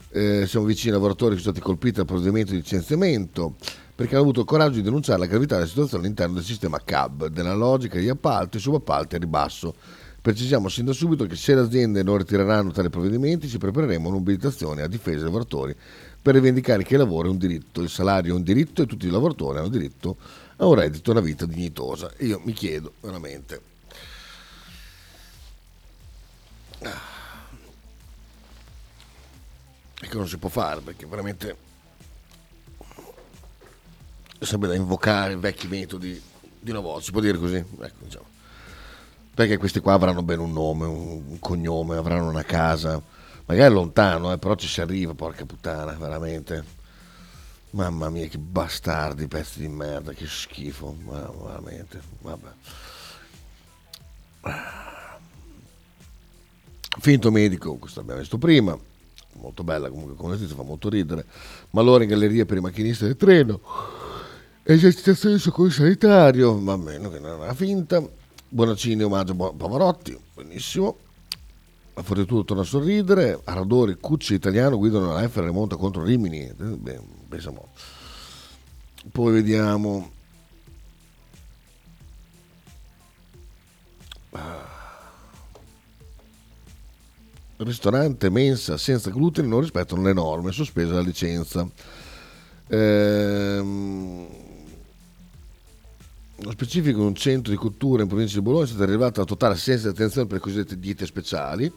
[0.10, 3.56] Eh, siamo vicini ai lavoratori che sono stati colpiti dal provvedimento di licenziamento
[3.96, 7.28] perché hanno avuto il coraggio di denunciare la gravità della situazione all'interno del sistema CAB,
[7.28, 9.74] della logica di appalti, subappalti e ribasso.
[10.22, 14.18] Precisiamo sin da subito che se le aziende non ritireranno tali provvedimenti ci prepareremo una
[14.18, 15.74] mobilitazione a difesa dei lavoratori
[16.22, 19.08] per rivendicare che il lavoro è un diritto, il salario è un diritto e tutti
[19.08, 22.12] i lavoratori hanno diritto a un reddito e una vita dignitosa.
[22.19, 23.62] Io mi chiedo veramente...
[30.02, 31.71] E che non si può fare perché veramente
[34.38, 36.21] è sempre da invocare vecchi metodi
[36.60, 37.56] di una volta, si può dire così?
[37.56, 38.26] Ecco, diciamo.
[39.34, 43.02] Perché questi qua avranno bene un nome, un cognome, avranno una casa,
[43.45, 46.82] magari lontano, eh, però ci si arriva, porca puttana, veramente.
[47.74, 52.50] Mamma mia, che bastardi, pezzi di merda, che schifo, ma veramente, vabbè.
[57.00, 58.78] Finto medico, questo l'abbiamo visto prima,
[59.40, 61.26] molto bella comunque come notizia, fa molto ridere.
[61.72, 63.60] Malore in galleria per i macchinisti del treno,
[64.62, 68.08] esercitazione di soccorso sanitario, va bene, che non una finta.
[68.50, 70.98] Bonaccini omaggio a Pavarotti, benissimo.
[71.96, 76.54] La Fortitudo torna a sorridere, Aradori, Cucci italiano guidano la F remonta contro Rimini.
[76.56, 77.67] Beh, pensiamo.
[79.12, 80.12] Poi vediamo.
[87.58, 91.67] Ristorante, mensa senza glutine non rispettano le norme, sospesa la licenza.
[92.67, 94.28] Ehm,
[96.36, 99.54] nello specifico un centro di cultura in provincia di Bologna è stata arrivata a totale
[99.54, 101.72] assenza di attenzione per le cosiddette diete speciali.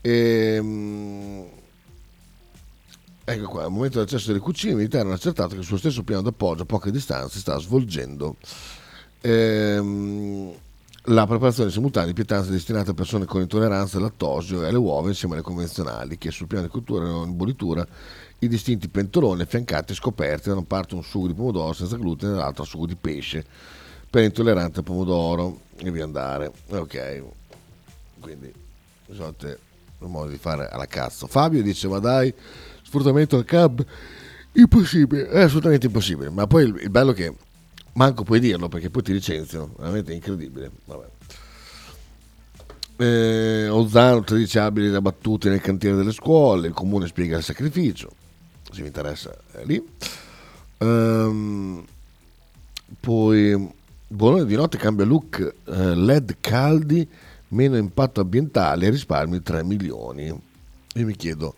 [0.00, 1.62] Ehm,
[3.24, 6.22] ecco qua, al momento dell'accesso delle cucine il militare hanno accertato che sul stesso piano
[6.22, 8.36] d'appoggio a poche distanze sta svolgendo
[9.20, 10.52] ehm,
[11.08, 15.08] la preparazione simultanea di pietanze destinate a persone con intolleranza al lattosio e alle uova
[15.08, 17.86] insieme alle convenzionali che sul piano di cultura erano in bollitura
[18.38, 22.32] i distinti pentoloni affiancati e scoperti da una parte un sugo di pomodoro senza glutine
[22.32, 23.44] e dall'altra sugo di pesce
[24.08, 26.52] per intollerante al pomodoro e via andare.
[26.68, 27.22] Ok.
[28.20, 28.52] Quindi
[29.06, 29.58] risolte
[29.98, 31.26] un modo di fare alla cazzo.
[31.26, 32.32] Fabio dice ma dai
[32.98, 33.84] sfruttamento al cab
[34.52, 37.34] impossibile è assolutamente impossibile ma poi il, il bello è che
[37.94, 41.06] manco puoi dirlo perché poi ti licenziano veramente incredibile vabbè
[42.96, 48.10] eh, Ozzano 13 abili abbattuti nel cantiere delle scuole, il comune spiega il sacrificio,
[48.70, 49.84] se vi interessa è lì.
[50.78, 51.84] Ehm,
[53.00, 53.72] poi
[54.06, 57.06] Bologna di notte cambia look, eh, LED caldi,
[57.48, 60.26] meno impatto ambientale, risparmi 3 milioni.
[60.26, 61.54] Io mi chiedo,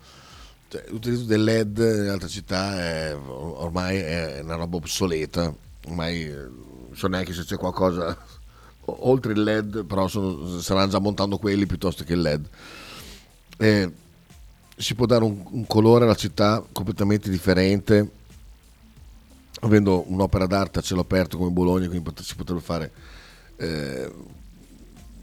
[0.68, 5.55] cioè, l'utilizzo del LED in altre città è, ormai è una roba obsoleta,
[5.87, 8.16] ormai eh, non so neanche se c'è qualcosa
[8.87, 12.48] oltre il LED, però sono, saranno già montando quelli piuttosto che il LED.
[13.59, 13.92] Eh,
[14.76, 18.11] si può dare un, un, colore alla città completamente differente,
[19.61, 22.92] avendo un'opera d'arte a cielo aperto come Bologna, quindi si potrebbe fare
[23.57, 24.12] eh,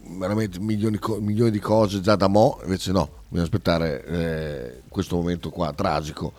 [0.06, 5.50] veramente milioni, milioni, di cose già da mo', invece no, bisogna aspettare eh, questo momento
[5.50, 6.34] qua tragico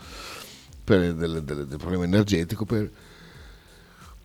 [0.85, 2.91] per del, del, del problema energetico per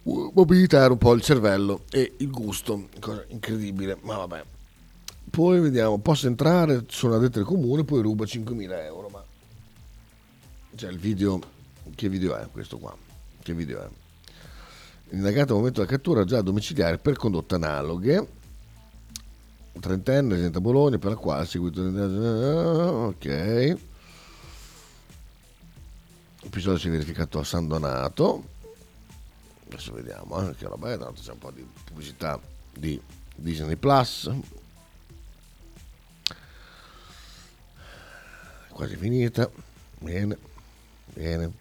[0.03, 4.43] mobilitare un po' il cervello e il gusto, cosa incredibile, ma vabbè.
[5.29, 9.23] Poi vediamo, posso entrare, sono addetto al comune, poi ruba 5.000 euro, ma...
[10.75, 11.39] Cioè il video,
[11.93, 12.95] che video è questo qua?
[13.41, 13.87] Che video è?
[15.11, 18.27] Indagato al momento della cattura già domiciliare per condotte analoghe,
[19.79, 21.81] trentenne, residente a Bologna, per la quale ha seguito...
[21.81, 23.77] Ok.
[26.41, 28.43] L'episodio si è verificato a San Donato,
[29.67, 32.39] adesso vediamo eh, che roba è tanto c'è un po' di pubblicità
[32.73, 32.99] di
[33.35, 34.31] Disney Plus.
[38.69, 39.51] Quasi finita.
[39.99, 40.37] Bene
[41.13, 41.51] bene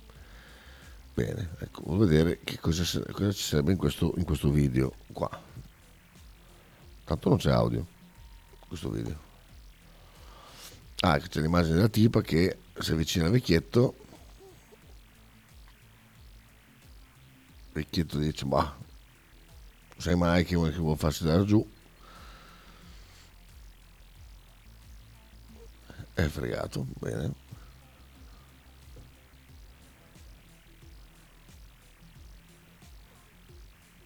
[1.14, 1.48] bene.
[1.58, 5.28] Ecco voglio vedere che cosa, cosa ci sarebbe in questo, in questo video qua.
[7.04, 7.97] Tanto non c'è audio
[8.68, 9.26] questo video.
[11.00, 13.96] Ah c'è l'immagine della tipa che si avvicina al vecchietto.
[17.72, 18.76] Vecchietto dice ma
[19.96, 21.66] sai mai che vuole, che vuole farsi dare giù?
[26.12, 27.32] È fregato bene.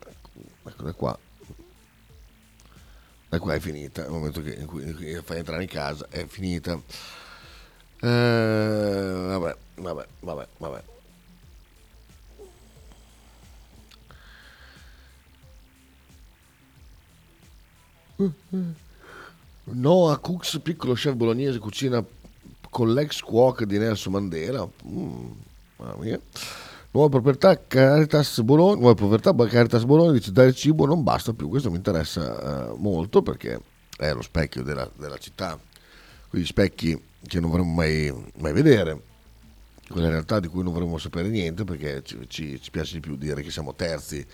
[0.07, 0.31] Ecco,
[0.69, 1.19] eccola qua
[3.33, 4.85] da qua è finita il momento che, in cui
[5.25, 6.79] fai entrare in casa è finita
[7.99, 10.83] eh, vabbè vabbè vabbè vabbè
[19.65, 22.05] Noah Cooks, piccolo chef bolognese, cucina
[22.69, 24.69] con l'ex cuoca di Nelson Mandela.
[24.87, 25.31] Mm,
[25.77, 26.21] mamma mia.
[26.95, 31.71] Nuova proprietà Caritas Bologna, nuova proprietà Caritas Bologna dice dare cibo non basta più, questo
[31.71, 33.59] mi interessa uh, molto perché
[33.97, 35.59] è lo specchio della, della città,
[36.29, 39.01] quegli specchi che non vorremmo mai, mai vedere,
[39.89, 43.17] quella realtà di cui non vorremmo sapere niente perché ci, ci- ci piace di più
[43.17, 44.27] dire che siamo terzi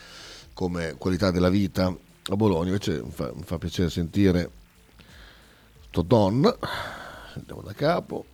[0.52, 1.86] come qualità della vita.
[2.30, 4.50] A Bologna, invece mi fa, mi fa piacere sentire
[5.90, 6.44] sto Don,
[7.34, 8.24] andiamo da capo,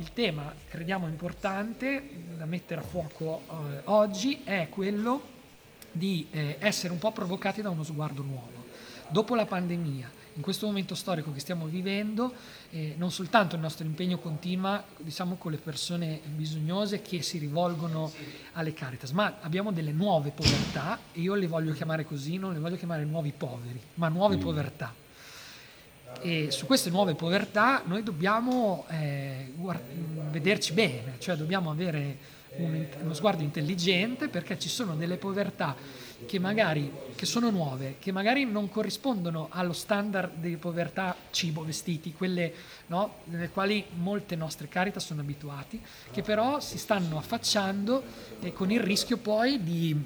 [0.00, 5.20] Il tema, crediamo importante, da mettere a fuoco eh, oggi, è quello
[5.92, 8.64] di eh, essere un po' provocati da uno sguardo nuovo.
[9.10, 12.32] Dopo la pandemia, in questo momento storico che stiamo vivendo,
[12.70, 18.10] eh, non soltanto il nostro impegno continua diciamo, con le persone bisognose che si rivolgono
[18.52, 22.58] alle Caritas, ma abbiamo delle nuove povertà, e io le voglio chiamare così, non le
[22.58, 24.94] voglio chiamare nuovi poveri, ma nuove povertà.
[26.22, 29.80] E su queste nuove povertà noi dobbiamo eh, guar-
[30.30, 35.74] vederci bene, cioè dobbiamo avere un- uno sguardo intelligente perché ci sono delle povertà
[36.26, 42.12] che magari che sono nuove, che magari non corrispondono allo standard di povertà cibo, vestiti,
[42.12, 42.52] quelle
[42.88, 45.80] no, nelle quali molte nostre caritas sono abituati,
[46.10, 48.02] che però si stanno affacciando
[48.40, 49.96] e con il rischio poi di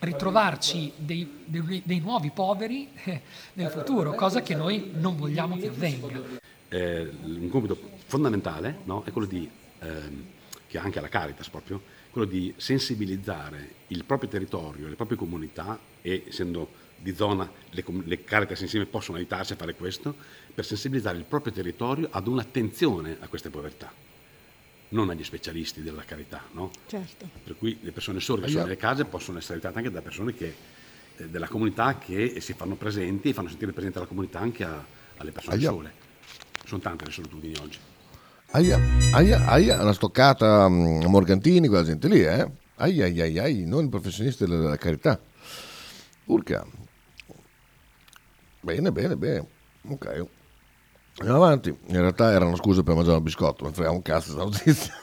[0.00, 3.20] ritrovarci dei, dei- dei nuovi poveri eh,
[3.54, 6.20] nel futuro, cosa che noi non vogliamo che avvenga.
[6.68, 9.02] eh, un compito fondamentale no?
[9.04, 9.48] è quello di,
[9.80, 10.24] ehm,
[10.66, 11.80] che anche la Caritas proprio,
[12.10, 18.24] quello di sensibilizzare il proprio territorio, le proprie comunità e essendo di zona le, le
[18.24, 20.14] Caritas insieme possono aiutarci a fare questo,
[20.54, 23.92] per sensibilizzare il proprio territorio ad un'attenzione a queste povertà,
[24.90, 26.42] non agli specialisti della carità.
[26.52, 26.70] No?
[26.86, 27.28] Certo.
[27.44, 30.34] Per cui le persone sorde che sono nelle case possono essere aiutate anche da persone
[30.34, 30.54] che,
[31.16, 34.84] eh, della comunità che si fanno presenti e fanno sentire presente la comunità anche a-
[35.16, 35.68] alle persone Aia.
[35.70, 35.92] sole.
[36.64, 37.78] Sono tante le solitudini oggi.
[38.52, 38.78] Aia,
[39.12, 42.50] aia, aia, una stoccata mm, a Morgantini, quella gente lì, eh?
[42.76, 45.20] Aia, aia, aia, ai, non i professionisti della, della carità.
[46.26, 46.64] Urca.
[48.60, 49.46] Bene, bene, bene.
[49.88, 50.26] Ok.
[51.18, 51.76] Andiamo avanti.
[51.86, 54.94] In realtà erano scuse per mangiare un biscotto, non frega un cazzo questa notizia.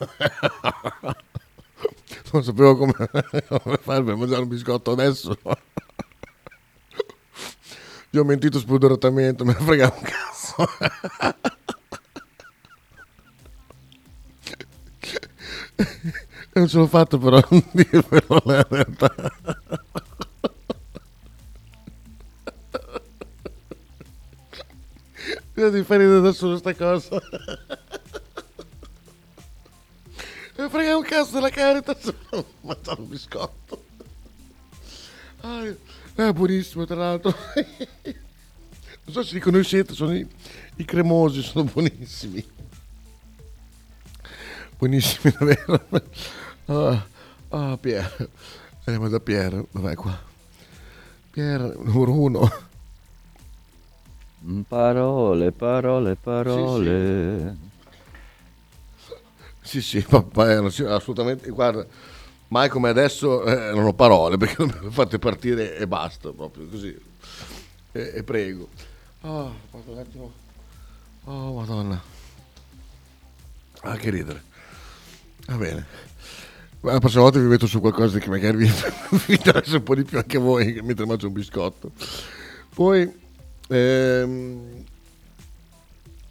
[2.32, 5.38] non sapevo come, fare per mangiare un biscotto adesso.
[8.12, 10.68] Io ho mentito spudoratamente, me ne frega un cazzo.
[16.54, 19.14] Non ce l'ho fatto però non dirvelo la realtà.
[25.56, 27.22] Devi fare ridere da solo sta cosa.
[30.58, 32.14] Mi frega un cazzo della Caritas.
[32.62, 33.84] Mangiare un biscotto.
[35.42, 35.64] Ah,
[36.16, 37.34] è buonissimo tra l'altro.
[38.04, 40.28] Non so se li conoscete, sono i,
[40.76, 42.46] i cremosi, sono buonissimi.
[44.78, 45.88] Buonissimi davvero.
[46.66, 47.08] Ah,
[47.50, 48.30] ah, Pier.
[48.84, 50.22] Andiamo da Pier, dov'è qua?
[51.32, 52.74] Pier, numero uno.
[54.68, 57.58] Parole, parole, parole.
[59.62, 61.50] Sì, sì, papà, non si- assolutamente.
[61.50, 61.86] Guarda,
[62.50, 66.68] mai come adesso eh, non ho parole perché non le fate partire e basta, proprio
[66.68, 66.96] così.
[67.92, 68.70] E, e prego.
[69.22, 70.32] Oh, un attimo.
[71.24, 72.00] Oh, madonna.
[73.82, 74.44] Ah, che ridere.
[75.48, 75.86] Va bene.
[76.82, 78.72] La prossima volta vi metto su qualcosa che magari vi,
[79.26, 81.92] vi interessa un po' di più anche a voi mentre mangio un biscotto.
[82.76, 83.24] Poi
[83.70, 84.84] ehm,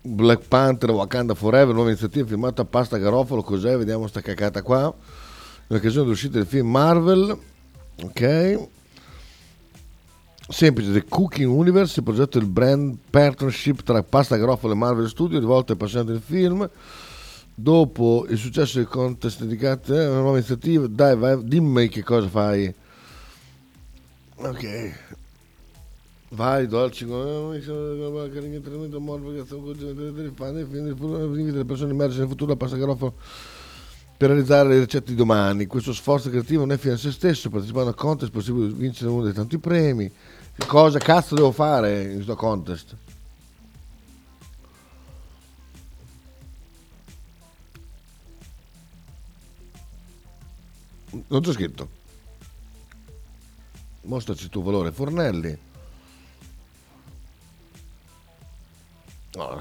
[0.03, 3.77] Black Panther Wakanda Forever, nuova iniziativa filmata a pasta garofalo, cos'è?
[3.77, 4.95] Vediamo sta cacata qua.
[5.69, 7.39] In occasione dell'uscita del film Marvel,
[8.03, 8.69] ok.
[10.47, 15.39] Semplice, The Cooking Universe, il progetto del brand partnership tra Pasta Garofalo e Marvel Studio,
[15.39, 16.69] rivolto ai appassionati del film.
[17.55, 22.29] Dopo il successo del contest dedicato a una nuova iniziativa, dai, vai, dimmi che cosa
[22.29, 22.75] fai.
[24.37, 25.14] Ok.
[26.35, 27.71] Vai, dolci, invita
[31.57, 33.15] le persone immerse nel futuro a Pasta Garofalo
[34.17, 35.67] per realizzare le ricette di domani.
[35.67, 39.11] Questo sforzo creativo non è fine a se stesso, partecipando al contest è possibile vincere
[39.11, 40.11] uno dei tanti premi.
[40.57, 42.97] Che cosa cazzo devo fare in questo contest?
[51.29, 51.89] Non c'è scritto.
[54.03, 55.73] Mostraci il tuo valore, Fornelli.
[59.37, 59.61] No,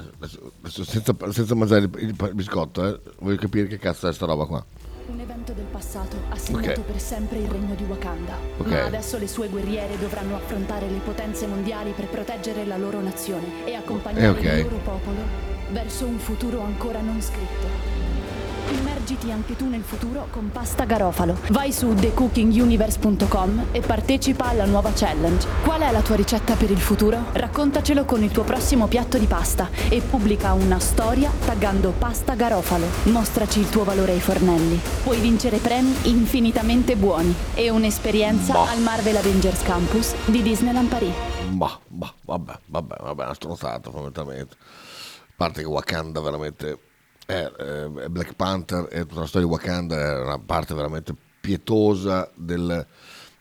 [0.69, 4.63] senza, senza mangiare il, il biscotto, eh, voglio capire che cazzo è sta roba qua.
[5.07, 6.85] Un evento del passato ha segnato Ok.
[6.85, 8.37] per sempre il regno di Wakanda.
[8.57, 8.67] Ok.
[8.67, 13.65] Ma adesso le sue guerriere dovranno affrontare le potenze mondiali per proteggere la loro nazione
[13.65, 14.57] e accompagnare Eh, ok.
[14.57, 17.92] il loro popolo verso un futuro ancora non scritto.
[18.69, 21.37] Immergiti anche tu nel futuro con Pasta Garofalo.
[21.49, 25.47] Vai su thecookinguniverse.com e partecipa alla nuova challenge.
[25.63, 27.25] Qual è la tua ricetta per il futuro?
[27.33, 32.85] Raccontacelo con il tuo prossimo piatto di pasta e pubblica una storia taggando Pasta Garofalo.
[33.03, 34.79] Mostraci il tuo valore ai fornelli.
[35.03, 38.65] Puoi vincere premi infinitamente buoni e un'esperienza Boh.
[38.65, 41.13] al Marvel Avengers Campus di Disneyland Paris.
[41.49, 44.55] Bah, bah, vabbè, vabbè, vabbè, una stronzata fondamentalmente.
[44.55, 46.77] A parte che Wakanda veramente
[47.25, 52.29] è, eh, Black Panther e tutta la storia di Wakanda è una parte veramente pietosa
[52.35, 52.85] del,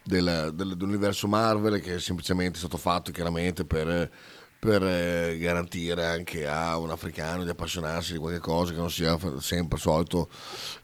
[0.03, 4.11] del- del- dell'universo Marvel che è semplicemente stato fatto chiaramente per,
[4.59, 9.18] per, eh, garantire anche a un africano di appassionarsi di qualche cosa che non sia
[9.41, 10.28] sempre solito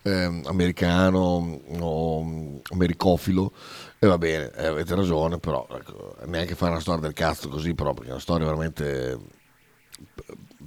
[0.03, 3.53] ehm, americano o mm, americofilo.
[4.01, 7.75] E va bene, eh, avete ragione, però ecco, neanche fare una storia del cazzo così,
[7.75, 9.19] però, perché è una storia veramente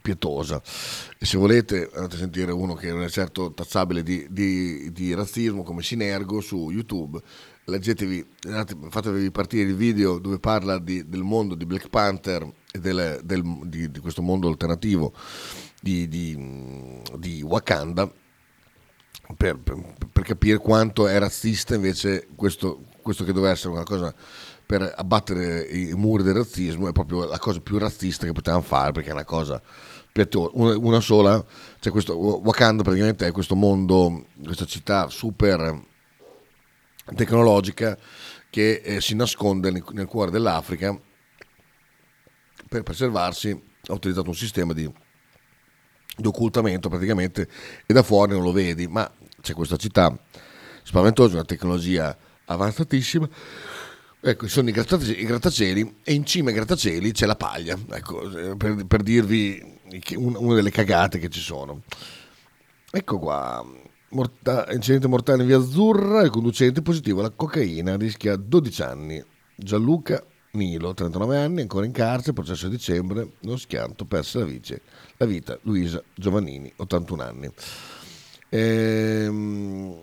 [0.02, 0.62] pietosa.
[1.18, 5.14] E se volete andate a sentire uno che non è certo tazzabile di, di- di
[5.14, 7.20] razzismo come Sinergo su YouTube,
[7.66, 12.80] leggetevi, andate- fatevi partire il video dove parla di- del mondo di Black Panther e
[12.80, 15.14] del- del- di, di questo mondo alternativo
[15.82, 16.06] di,
[17.44, 18.12] Wakanda
[19.38, 24.14] per, per- per capire quanto è razzista invece questo, questo che doveva essere una cosa
[24.66, 28.92] per abbattere i muri del razzismo è proprio la cosa più razzista che potevamo fare
[28.92, 29.62] perché è una cosa
[30.54, 31.44] una, sola,
[31.80, 35.90] cioè questo Wakanda praticamente è questo mondo, questa città super
[37.16, 37.98] tecnologica
[38.50, 40.98] che eh, si nasconde nel, nel cuore dell'Africa
[42.68, 43.50] per preservarsi
[43.88, 44.90] ha utilizzato un sistema di,
[46.18, 47.48] di occultamento praticamente
[47.86, 49.10] e da fuori non lo vedi ma
[49.42, 50.16] c'è questa città
[50.84, 53.28] spaventosa una tecnologia avanzatissima.
[54.24, 58.52] Ecco sono i grattacieli, i grattacieli e in cima ai grattacieli c'è la paglia ecco
[58.52, 59.80] eh, per, per dirvi
[60.16, 61.82] una delle cagate che ci sono.
[62.90, 63.66] Ecco qua
[64.10, 69.24] Morta- incidente mortale in via Azzurra il conducente positivo alla cocaina rischia 12 anni.
[69.56, 70.22] Gianluca
[70.52, 74.82] Nilo 39 anni ancora in carcere processo a dicembre lo schianto perse la, vice,
[75.16, 77.50] la vita Luisa Giovannini 81 anni.
[78.50, 79.98] Ehm,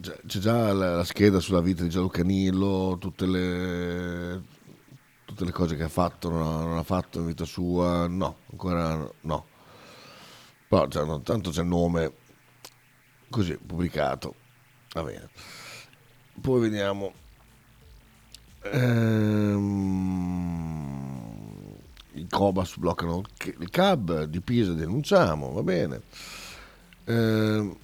[0.00, 4.42] c'è già la scheda sulla vita di Gianluca Nilo tutte le
[5.34, 9.46] tutte le cose che ha fatto non ha, fatto in vita sua no ancora no.
[10.68, 12.12] Però cioè, non- tanto c'è il nome
[13.28, 14.36] così pubblicato.
[14.92, 15.28] Va bene.
[16.40, 17.12] Poi vediamo.
[18.62, 19.72] Ehm,
[22.12, 23.22] i Cobas bloccano
[23.58, 26.02] il cab di Pisa denunciamo va bene.
[27.06, 27.76] Ehm,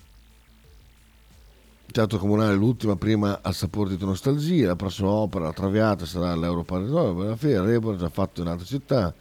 [1.92, 4.66] Teatro Comunale l'ultima prima al sapore di nostalgia.
[4.68, 7.64] La prossima opera la Traviata sarà all'Europaradiso la Fiera.
[7.64, 9.14] Rebor già fatto in altre città.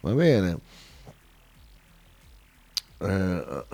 [0.00, 0.58] Va bene.
[2.98, 3.64] Eh,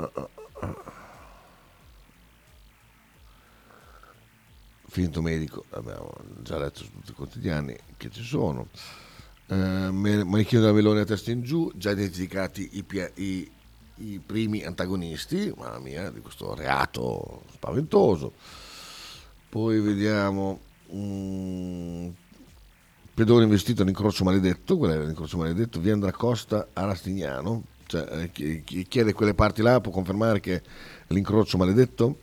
[4.89, 6.13] finto medico abbiamo
[6.43, 8.69] già letto su tutti i quotidiani che ci sono.
[9.47, 9.55] Eh,
[9.91, 12.85] manichino della Melone a testa in giù già identificati i,
[13.15, 13.51] i-
[14.01, 18.33] i primi antagonisti mamma mia di questo reato spaventoso.
[19.49, 20.61] Poi vediamo
[20.95, 22.09] mm,
[23.15, 27.65] pedone investito all'incrocio maledetto qual è l'incrocio maledetto via Andra Costa a Rastignano.
[27.87, 30.63] Cioè, eh, chi, chi chiede quelle parti là può confermare che è
[31.09, 32.19] l'incrocio maledetto?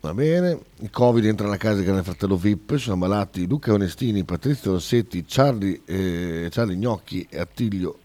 [0.00, 4.72] Va bene, il Covid entra nella casa del fratello VIP, sono ammalati Luca Onestini, Patrizio
[4.72, 8.00] Rossetti, Charlie, eh, Charlie Gnocchi e Attilio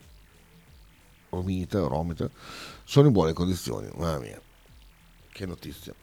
[1.30, 2.30] Romita, Romita,
[2.90, 4.42] sono in buone condizioni, mamma mia,
[5.34, 5.94] che notizia.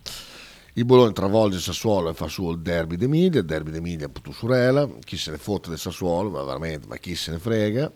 [0.75, 4.33] Il Bologna travolge il Sassuolo e fa suo il derby d'Emilia, il derby d'Emilia appunto
[4.33, 7.91] Surela, chi se ne fotte del Sassuolo, ma veramente, ma chi se ne frega.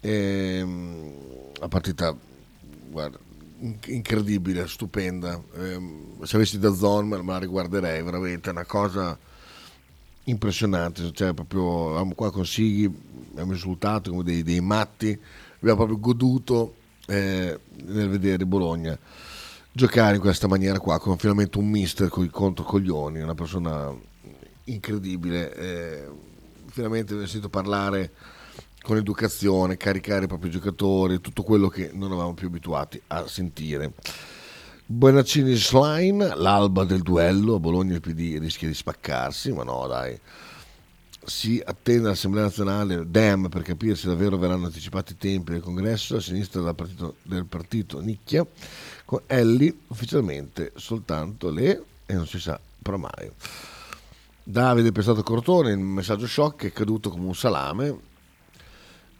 [0.00, 1.12] Ehm,
[1.60, 2.16] la partita,
[2.88, 3.18] guarda,
[3.58, 5.38] in- incredibile, stupenda.
[5.56, 9.18] Ehm, se avessi da zone me la riguarderei, veramente è una cosa
[10.24, 11.12] impressionante.
[11.12, 12.86] Cioè, proprio, qua con Sighi,
[13.32, 15.20] abbiamo risultato come dei, dei matti,
[15.58, 16.76] abbiamo proprio goduto
[17.08, 18.98] eh, nel vedere Bologna
[19.72, 23.94] giocare in questa maniera qua, con finalmente un mister con i controcoglioni, una persona
[24.64, 25.54] incredibile.
[25.54, 26.08] eh,
[26.66, 28.12] finalmente ho sentito parlare
[28.82, 33.92] con educazione, caricare i propri giocatori, tutto quello che non eravamo più abituati a sentire.
[34.86, 40.18] Bonaccini Slime, l'alba del duello, a Bologna il PD rischia di spaccarsi, ma no dai,
[41.28, 46.16] si attende l'Assemblea nazionale DEM per capire se davvero verranno anticipati i tempi del congresso
[46.16, 48.46] a sinistra del partito, del partito Nicchia,
[49.04, 53.30] con Elli ufficialmente soltanto le, e non si sa però mai.
[54.42, 58.06] Davide Pestato Cortone, il messaggio shock è caduto come un salame.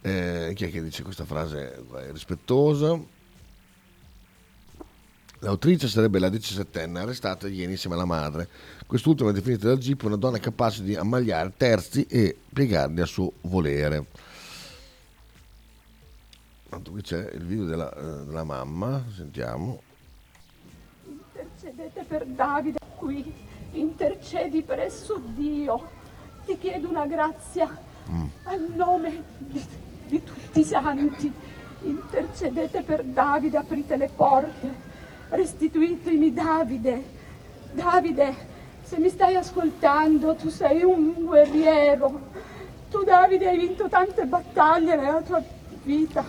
[0.01, 2.99] Eh, chi è che dice questa frase è rispettosa?
[5.41, 8.49] L'autrice sarebbe la diciassettenne arrestata ieri insieme alla madre.
[8.87, 13.33] Quest'ultima è definita dal GIP una donna capace di ammagliare terzi e piegarli a suo
[13.43, 14.07] volere.
[16.69, 19.81] Tanto qui c'è il video della, eh, della mamma, sentiamo.
[21.07, 23.33] Intercedete per Davide qui,
[23.73, 25.89] intercedi presso Dio.
[26.47, 27.87] Ti chiedo una grazia
[28.45, 29.65] al nome di,
[30.09, 31.33] di tutti i santi.
[31.83, 34.88] Intercedete per Davide, aprite le porte,
[35.31, 37.17] restituitemi Davide.
[37.73, 38.35] Davide,
[38.83, 42.21] se mi stai ascoltando, tu sei un guerriero.
[42.91, 45.43] Tu Davide hai vinto tante battaglie nella tua
[45.83, 46.25] vita.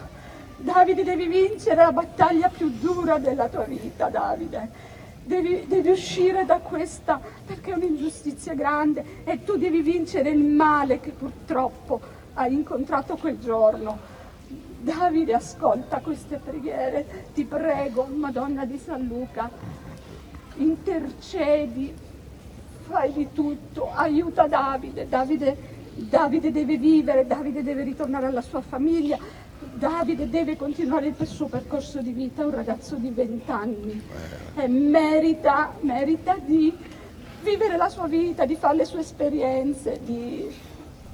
[0.57, 4.87] Davide devi vincere la battaglia più dura della tua vita, Davide.
[5.23, 10.99] Devi, devi uscire da questa perché è un'ingiustizia grande e tu devi vincere il male
[10.99, 12.01] che purtroppo
[12.33, 14.17] hai incontrato quel giorno.
[14.81, 19.49] Davide, ascolta queste preghiere, ti prego, Madonna di San Luca,
[20.55, 21.93] intercedi,
[22.87, 25.07] fai di tutto, aiuta Davide.
[25.09, 25.57] Davide,
[25.95, 29.17] Davide deve vivere, Davide deve ritornare alla sua famiglia,
[29.59, 34.01] Davide deve continuare il suo percorso di vita, un ragazzo di 20 anni
[34.55, 36.73] e merita, merita di
[37.43, 40.49] vivere la sua vita, di fare le sue esperienze, di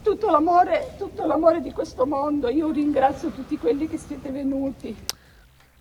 [0.06, 2.48] tutto l'amore, tutto l'amore di questo mondo.
[2.48, 4.96] Io ringrazio tutti quelli che siete venuti.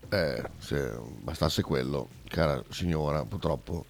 [0.09, 3.85] Eh, se bastasse quello, cara signora, purtroppo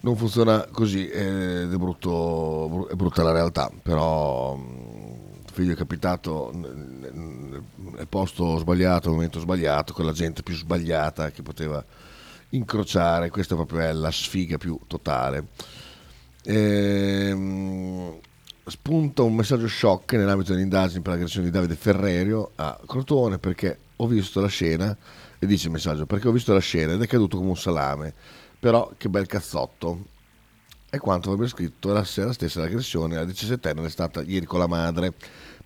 [0.00, 6.50] non funziona così, ed è, brutto, è brutta la realtà, però mh, figlio è capitato
[6.52, 7.62] nel
[8.08, 11.84] posto sbagliato, al momento sbagliato, con la gente più sbagliata che poteva
[12.50, 15.46] incrociare, questa proprio è la sfiga più totale.
[16.44, 18.18] Ehm,
[18.66, 23.78] spunta un messaggio shock nell'ambito delle indagini per l'aggressione di Davide Ferrerio a Crotone perché
[23.96, 24.96] ho visto la scena
[25.38, 28.12] e dice il messaggio perché ho visto la scena ed è caduto come un salame
[28.58, 30.14] però che bel cazzotto
[30.88, 34.66] è quanto avrebbe scritto la sera stessa dell'aggressione alla 17enne è stata ieri con la
[34.66, 35.12] madre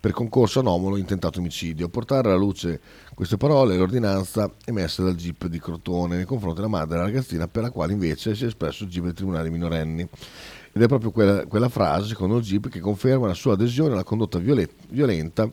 [0.01, 1.91] per concorso anomalo intentato omicidio.
[1.91, 2.81] Portare alla luce
[3.15, 7.47] queste parole è l'ordinanza emessa dal GIP di Crotone nei confronti della madre della ragazzina
[7.49, 10.09] per la quale invece si è espresso il GIP del Tribunale minorenni.
[10.73, 14.39] Ed è proprio quella, quella frase, il GIP, che conferma la sua adesione alla condotta
[14.39, 15.51] violet- violenta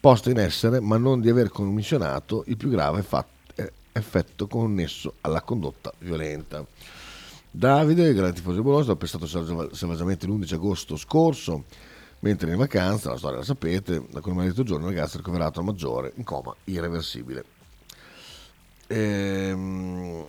[0.00, 5.14] posta in essere, ma non di aver commissionato il più grave fat- eh, effetto connesso
[5.22, 6.64] alla condotta violenta.
[7.50, 11.64] Davide, il grande tifoso di Bologna, è stato selvaggiamente l'11 agosto scorso,
[12.20, 15.60] mentre in vacanza, la storia la sapete, da quel maledetto giorno il ragazzo è ricoverato
[15.60, 17.44] a maggiore in coma irreversibile.
[18.88, 20.26] Ehm,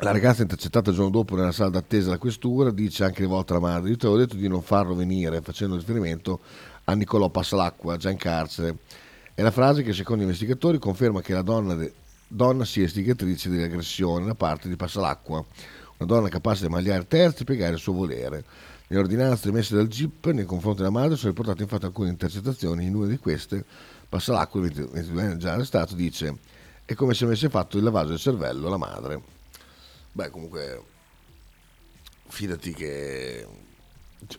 [0.00, 3.66] la ragazza intercettata il giorno dopo nella sala d'attesa della questura dice anche rivolta alla
[3.66, 6.38] madre, io ti avevo detto di non farlo venire, facendo riferimento
[6.84, 8.76] a Nicolò Passalacqua, già in carcere.
[9.34, 11.92] È la frase che secondo gli investigatori conferma che la donna, de-
[12.28, 15.44] donna sia istigatrice dell'aggressione da parte di Passalacqua,
[15.96, 18.44] una donna capace di magliare terzi e piegare il suo volere.
[18.86, 22.94] Le ordinanze emesse dal GIP nei confronti della madre sono riportate infatti alcune intercettazioni, in
[22.94, 23.64] una di queste
[24.08, 26.36] Passalacqua, il 22 anni già arrestato, dice
[26.84, 29.36] è come se avesse fatto il lavaggio del cervello la madre.
[30.18, 30.82] Beh, comunque,
[32.26, 33.46] fidati che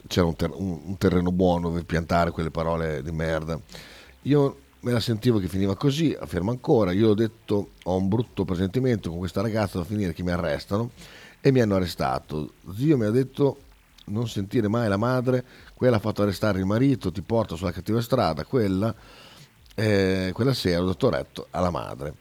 [0.07, 3.57] c'era un, ter- un- terreno buono per piantare quelle parole di merda.
[4.23, 6.91] Io me la sentivo che finiva così, afferma ancora.
[6.91, 10.91] Io ho detto ho un brutto presentimento con questa ragazza da finire che mi arrestano
[11.39, 12.55] e mi hanno arrestato.
[12.75, 13.59] Zio mi ha detto
[14.07, 18.01] non sentire mai la madre, quella ha fatto arrestare il marito, ti porta sulla cattiva
[18.01, 18.93] strada, quella,
[19.75, 22.15] eh, quella sera ho dato retto alla madre.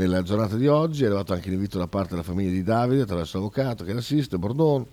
[0.00, 3.36] Nella giornata di oggi è arrivato anche l'invito da parte della famiglia di Davide attraverso
[3.36, 4.86] l'avvocato che l'assiste, Bordon,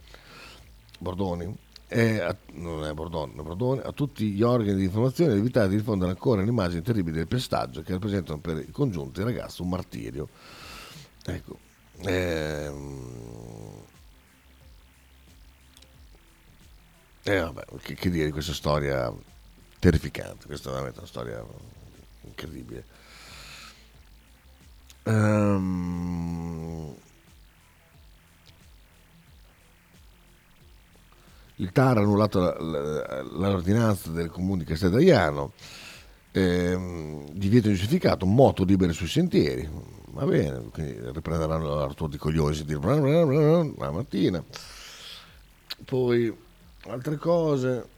[1.00, 1.56] Bordoni,
[1.88, 5.78] e a, non è Bordone, Bordone, a tutti gli organi di informazione di evitare di
[5.78, 10.28] diffondere ancora l'immagine terribile del pestaggio che rappresentano per il congiunto il ragazzo un martirio.
[11.24, 11.58] Ecco.
[12.02, 13.86] Ehm,
[17.24, 19.14] E vabbè, che, che dire di questa storia
[19.80, 21.42] terrificante, questa è veramente una storia
[22.24, 22.97] incredibile.
[25.08, 26.94] Ehm,
[31.58, 35.54] il TAR ha annullato la- la- l'ordinanza del comune di Castellagliano,
[36.32, 39.68] ehm, divieto ingiustificato, moto libere sui sentieri,
[40.12, 43.92] va bene, quindi riprenderanno la rottura di coglioni si dire, bla bla bla bla, la
[43.92, 44.44] mattina.
[45.86, 46.36] Poi
[46.88, 47.96] altre cose.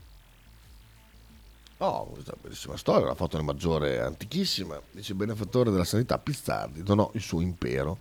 [1.81, 4.77] Oh, questa bellissima storia, la foto nel maggiore antichissima.
[4.91, 7.99] Dice il benefattore della sanità Pizzardi donò il suo impero.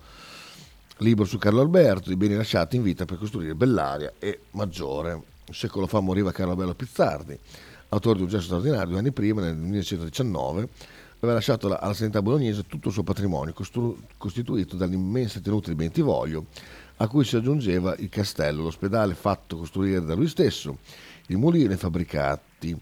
[0.97, 5.13] Libro su Carlo Alberto, i beni lasciati in vita per costruire Bellaria e Maggiore.
[5.13, 7.39] Un secolo fa moriva Carlo Alberto Pizzardi,
[7.91, 10.69] autore di un gesto straordinario due anni prima, nel 1919,
[11.19, 16.47] aveva lasciato alla, sanità bolognese tutto il suo patrimonio, costru- costituito dall'immensa tenuta di Bentivoglio,
[16.97, 20.79] a cui si aggiungeva il castello, l'ospedale fatto costruire da lui stesso,
[21.29, 22.77] i fabbricati,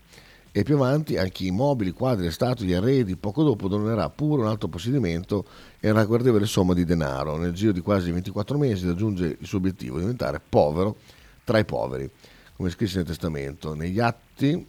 [0.56, 3.14] e più avanti anche i mobili, quadri, statue, arredi.
[3.16, 5.44] Poco dopo donerà pure un altro possedimento
[5.78, 7.36] e una ragguardevole somma di denaro.
[7.36, 10.96] Nel giro di quasi 24 mesi raggiunge il suo obiettivo, diventare povero
[11.44, 12.10] tra i poveri,
[12.56, 13.74] come scrisse nel testamento.
[13.74, 14.66] Negli atti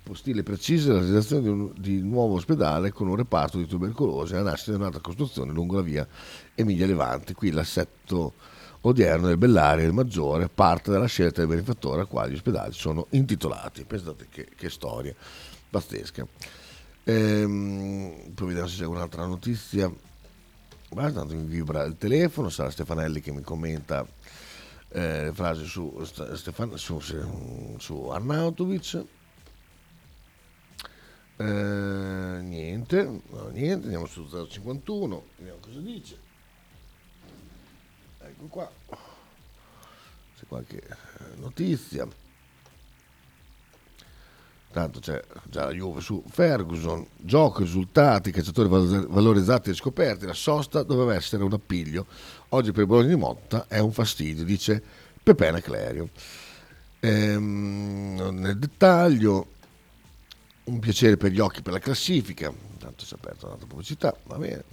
[0.00, 4.36] postille precise la realizzazione di un, di nuovo ospedale con un reparto di tubercolosi e
[4.36, 6.06] la nascita di un'altra costruzione lungo la via
[6.54, 7.34] Emilia Levante.
[7.34, 8.34] Qui l'assetto
[8.86, 13.06] odierno del Bellaria il Maggiore parte dalla scelta del benefattore a quale gli ospedali sono
[13.10, 13.84] intitolati.
[13.84, 15.14] Pensate che, che storia
[15.70, 16.26] pazzesca.
[17.04, 19.92] Ehm, poi vediamo se c'è un'altra notizia.
[20.90, 24.06] Ma tanto mi vibra il telefono, sarà Stefanelli che mi commenta
[24.90, 27.00] eh, frasi su, Stefan, su,
[27.78, 29.04] su Arnautovic.
[31.36, 31.44] Eh,
[32.42, 36.23] niente, no, niente, andiamo su 051, vediamo cosa dice.
[38.48, 38.70] Qua,
[40.36, 42.06] c'è qualche eh, notizia.
[44.70, 50.82] Tanto c'è già la Juve su Ferguson, gioco, risultati, calciatori valorizzati e scoperti, la sosta
[50.82, 52.06] doveva essere un appiglio.
[52.48, 54.82] Oggi per Bologna di Motta è un fastidio, dice
[55.22, 56.08] Pepena Clerio.
[56.98, 59.46] Ehm, nel dettaglio,
[60.64, 64.38] un piacere per gli occhi per la classifica, tanto si è aperta un'altra pubblicità, va
[64.38, 64.64] bene.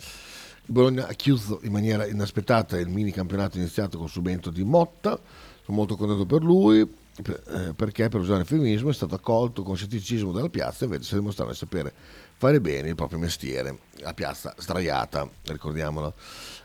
[0.66, 4.64] Il Bologna ha chiuso in maniera inaspettata il mini campionato iniziato con il subentro di
[4.64, 5.20] Motta,
[5.64, 9.76] sono molto contento per lui eh, perché per usare il femminismo è stato accolto con
[9.76, 11.94] scetticismo dalla piazza invece si è dimostrato di sapere
[12.42, 13.78] fare bene il proprio mestiere.
[13.98, 16.16] La piazza straiata, ricordiamolo.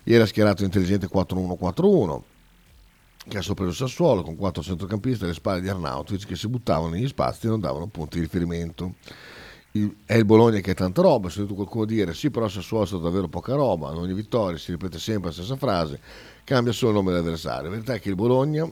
[0.05, 2.20] Ieri ha schierato intelligente 4-1-4-1
[3.28, 7.09] che ha sorpreso Sassuolo con quattro centrocampisti alle spalle di Arnautovic che si buttavano negli
[7.09, 8.94] spazi e non davano punti di riferimento.
[10.05, 12.87] È il Bologna che è tanta roba, ho sentito qualcuno dire sì però Sassuolo è
[12.87, 16.01] stato davvero poca roba, ogni vittoria si ripete sempre la stessa frase,
[16.45, 17.64] cambia solo il nome dell'avversario.
[17.64, 18.70] La verità è che il Bologna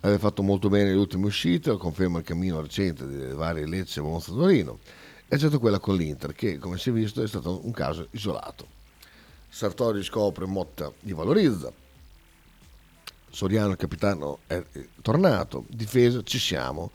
[0.00, 4.32] aveva fatto molto bene le ultime uscite, conferma il cammino recente delle varie Lecce, Monza,
[4.32, 4.78] Torino,
[5.26, 8.66] eccetto quella con l'Inter che come si è visto è stato un caso isolato.
[9.48, 11.72] Sartori scopre Motta gli valorizza,
[13.30, 14.62] Soriano il capitano è
[15.02, 16.90] tornato, difesa ci siamo.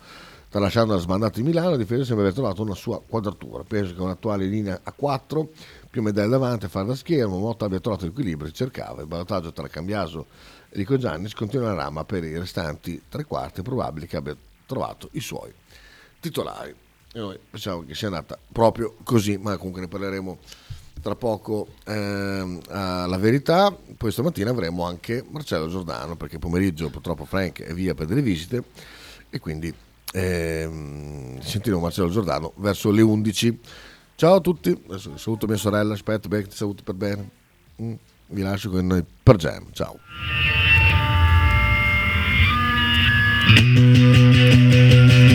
[0.54, 3.64] Tralasciando la sbandata di Milano, la difesa sembra aver trovato una sua quadratura.
[3.64, 5.50] Penso che un'attuale linea a 4,
[5.90, 9.02] più medaglie davanti a fare da schermo, Motta abbia trovato l'equilibrio cercava.
[9.02, 10.28] Il ballottaggio tra Cambiaso
[10.70, 14.38] e Rico Giannis continuerà, ma per i restanti tre quarti è probabile che abbia
[14.68, 15.52] trovato i suoi
[16.20, 16.76] titolari.
[17.14, 20.38] E noi pensiamo che sia andata proprio così, ma comunque ne parleremo
[21.02, 27.64] tra poco ehm, alla verità, poi stamattina avremo anche Marcello Giordano perché pomeriggio purtroppo Frank
[27.64, 28.64] è via per delle visite
[29.32, 29.74] e quindi
[30.14, 33.60] ehm, sentiremo Marcello Giordano verso le 11.
[34.16, 34.80] Ciao a tutti,
[35.16, 37.30] saluto mia sorella, aspetta, beh, ti saluti per bene.
[37.82, 37.94] Mm,
[38.28, 40.00] vi lascio con noi per Jam, ciao.
[43.56, 45.33] You.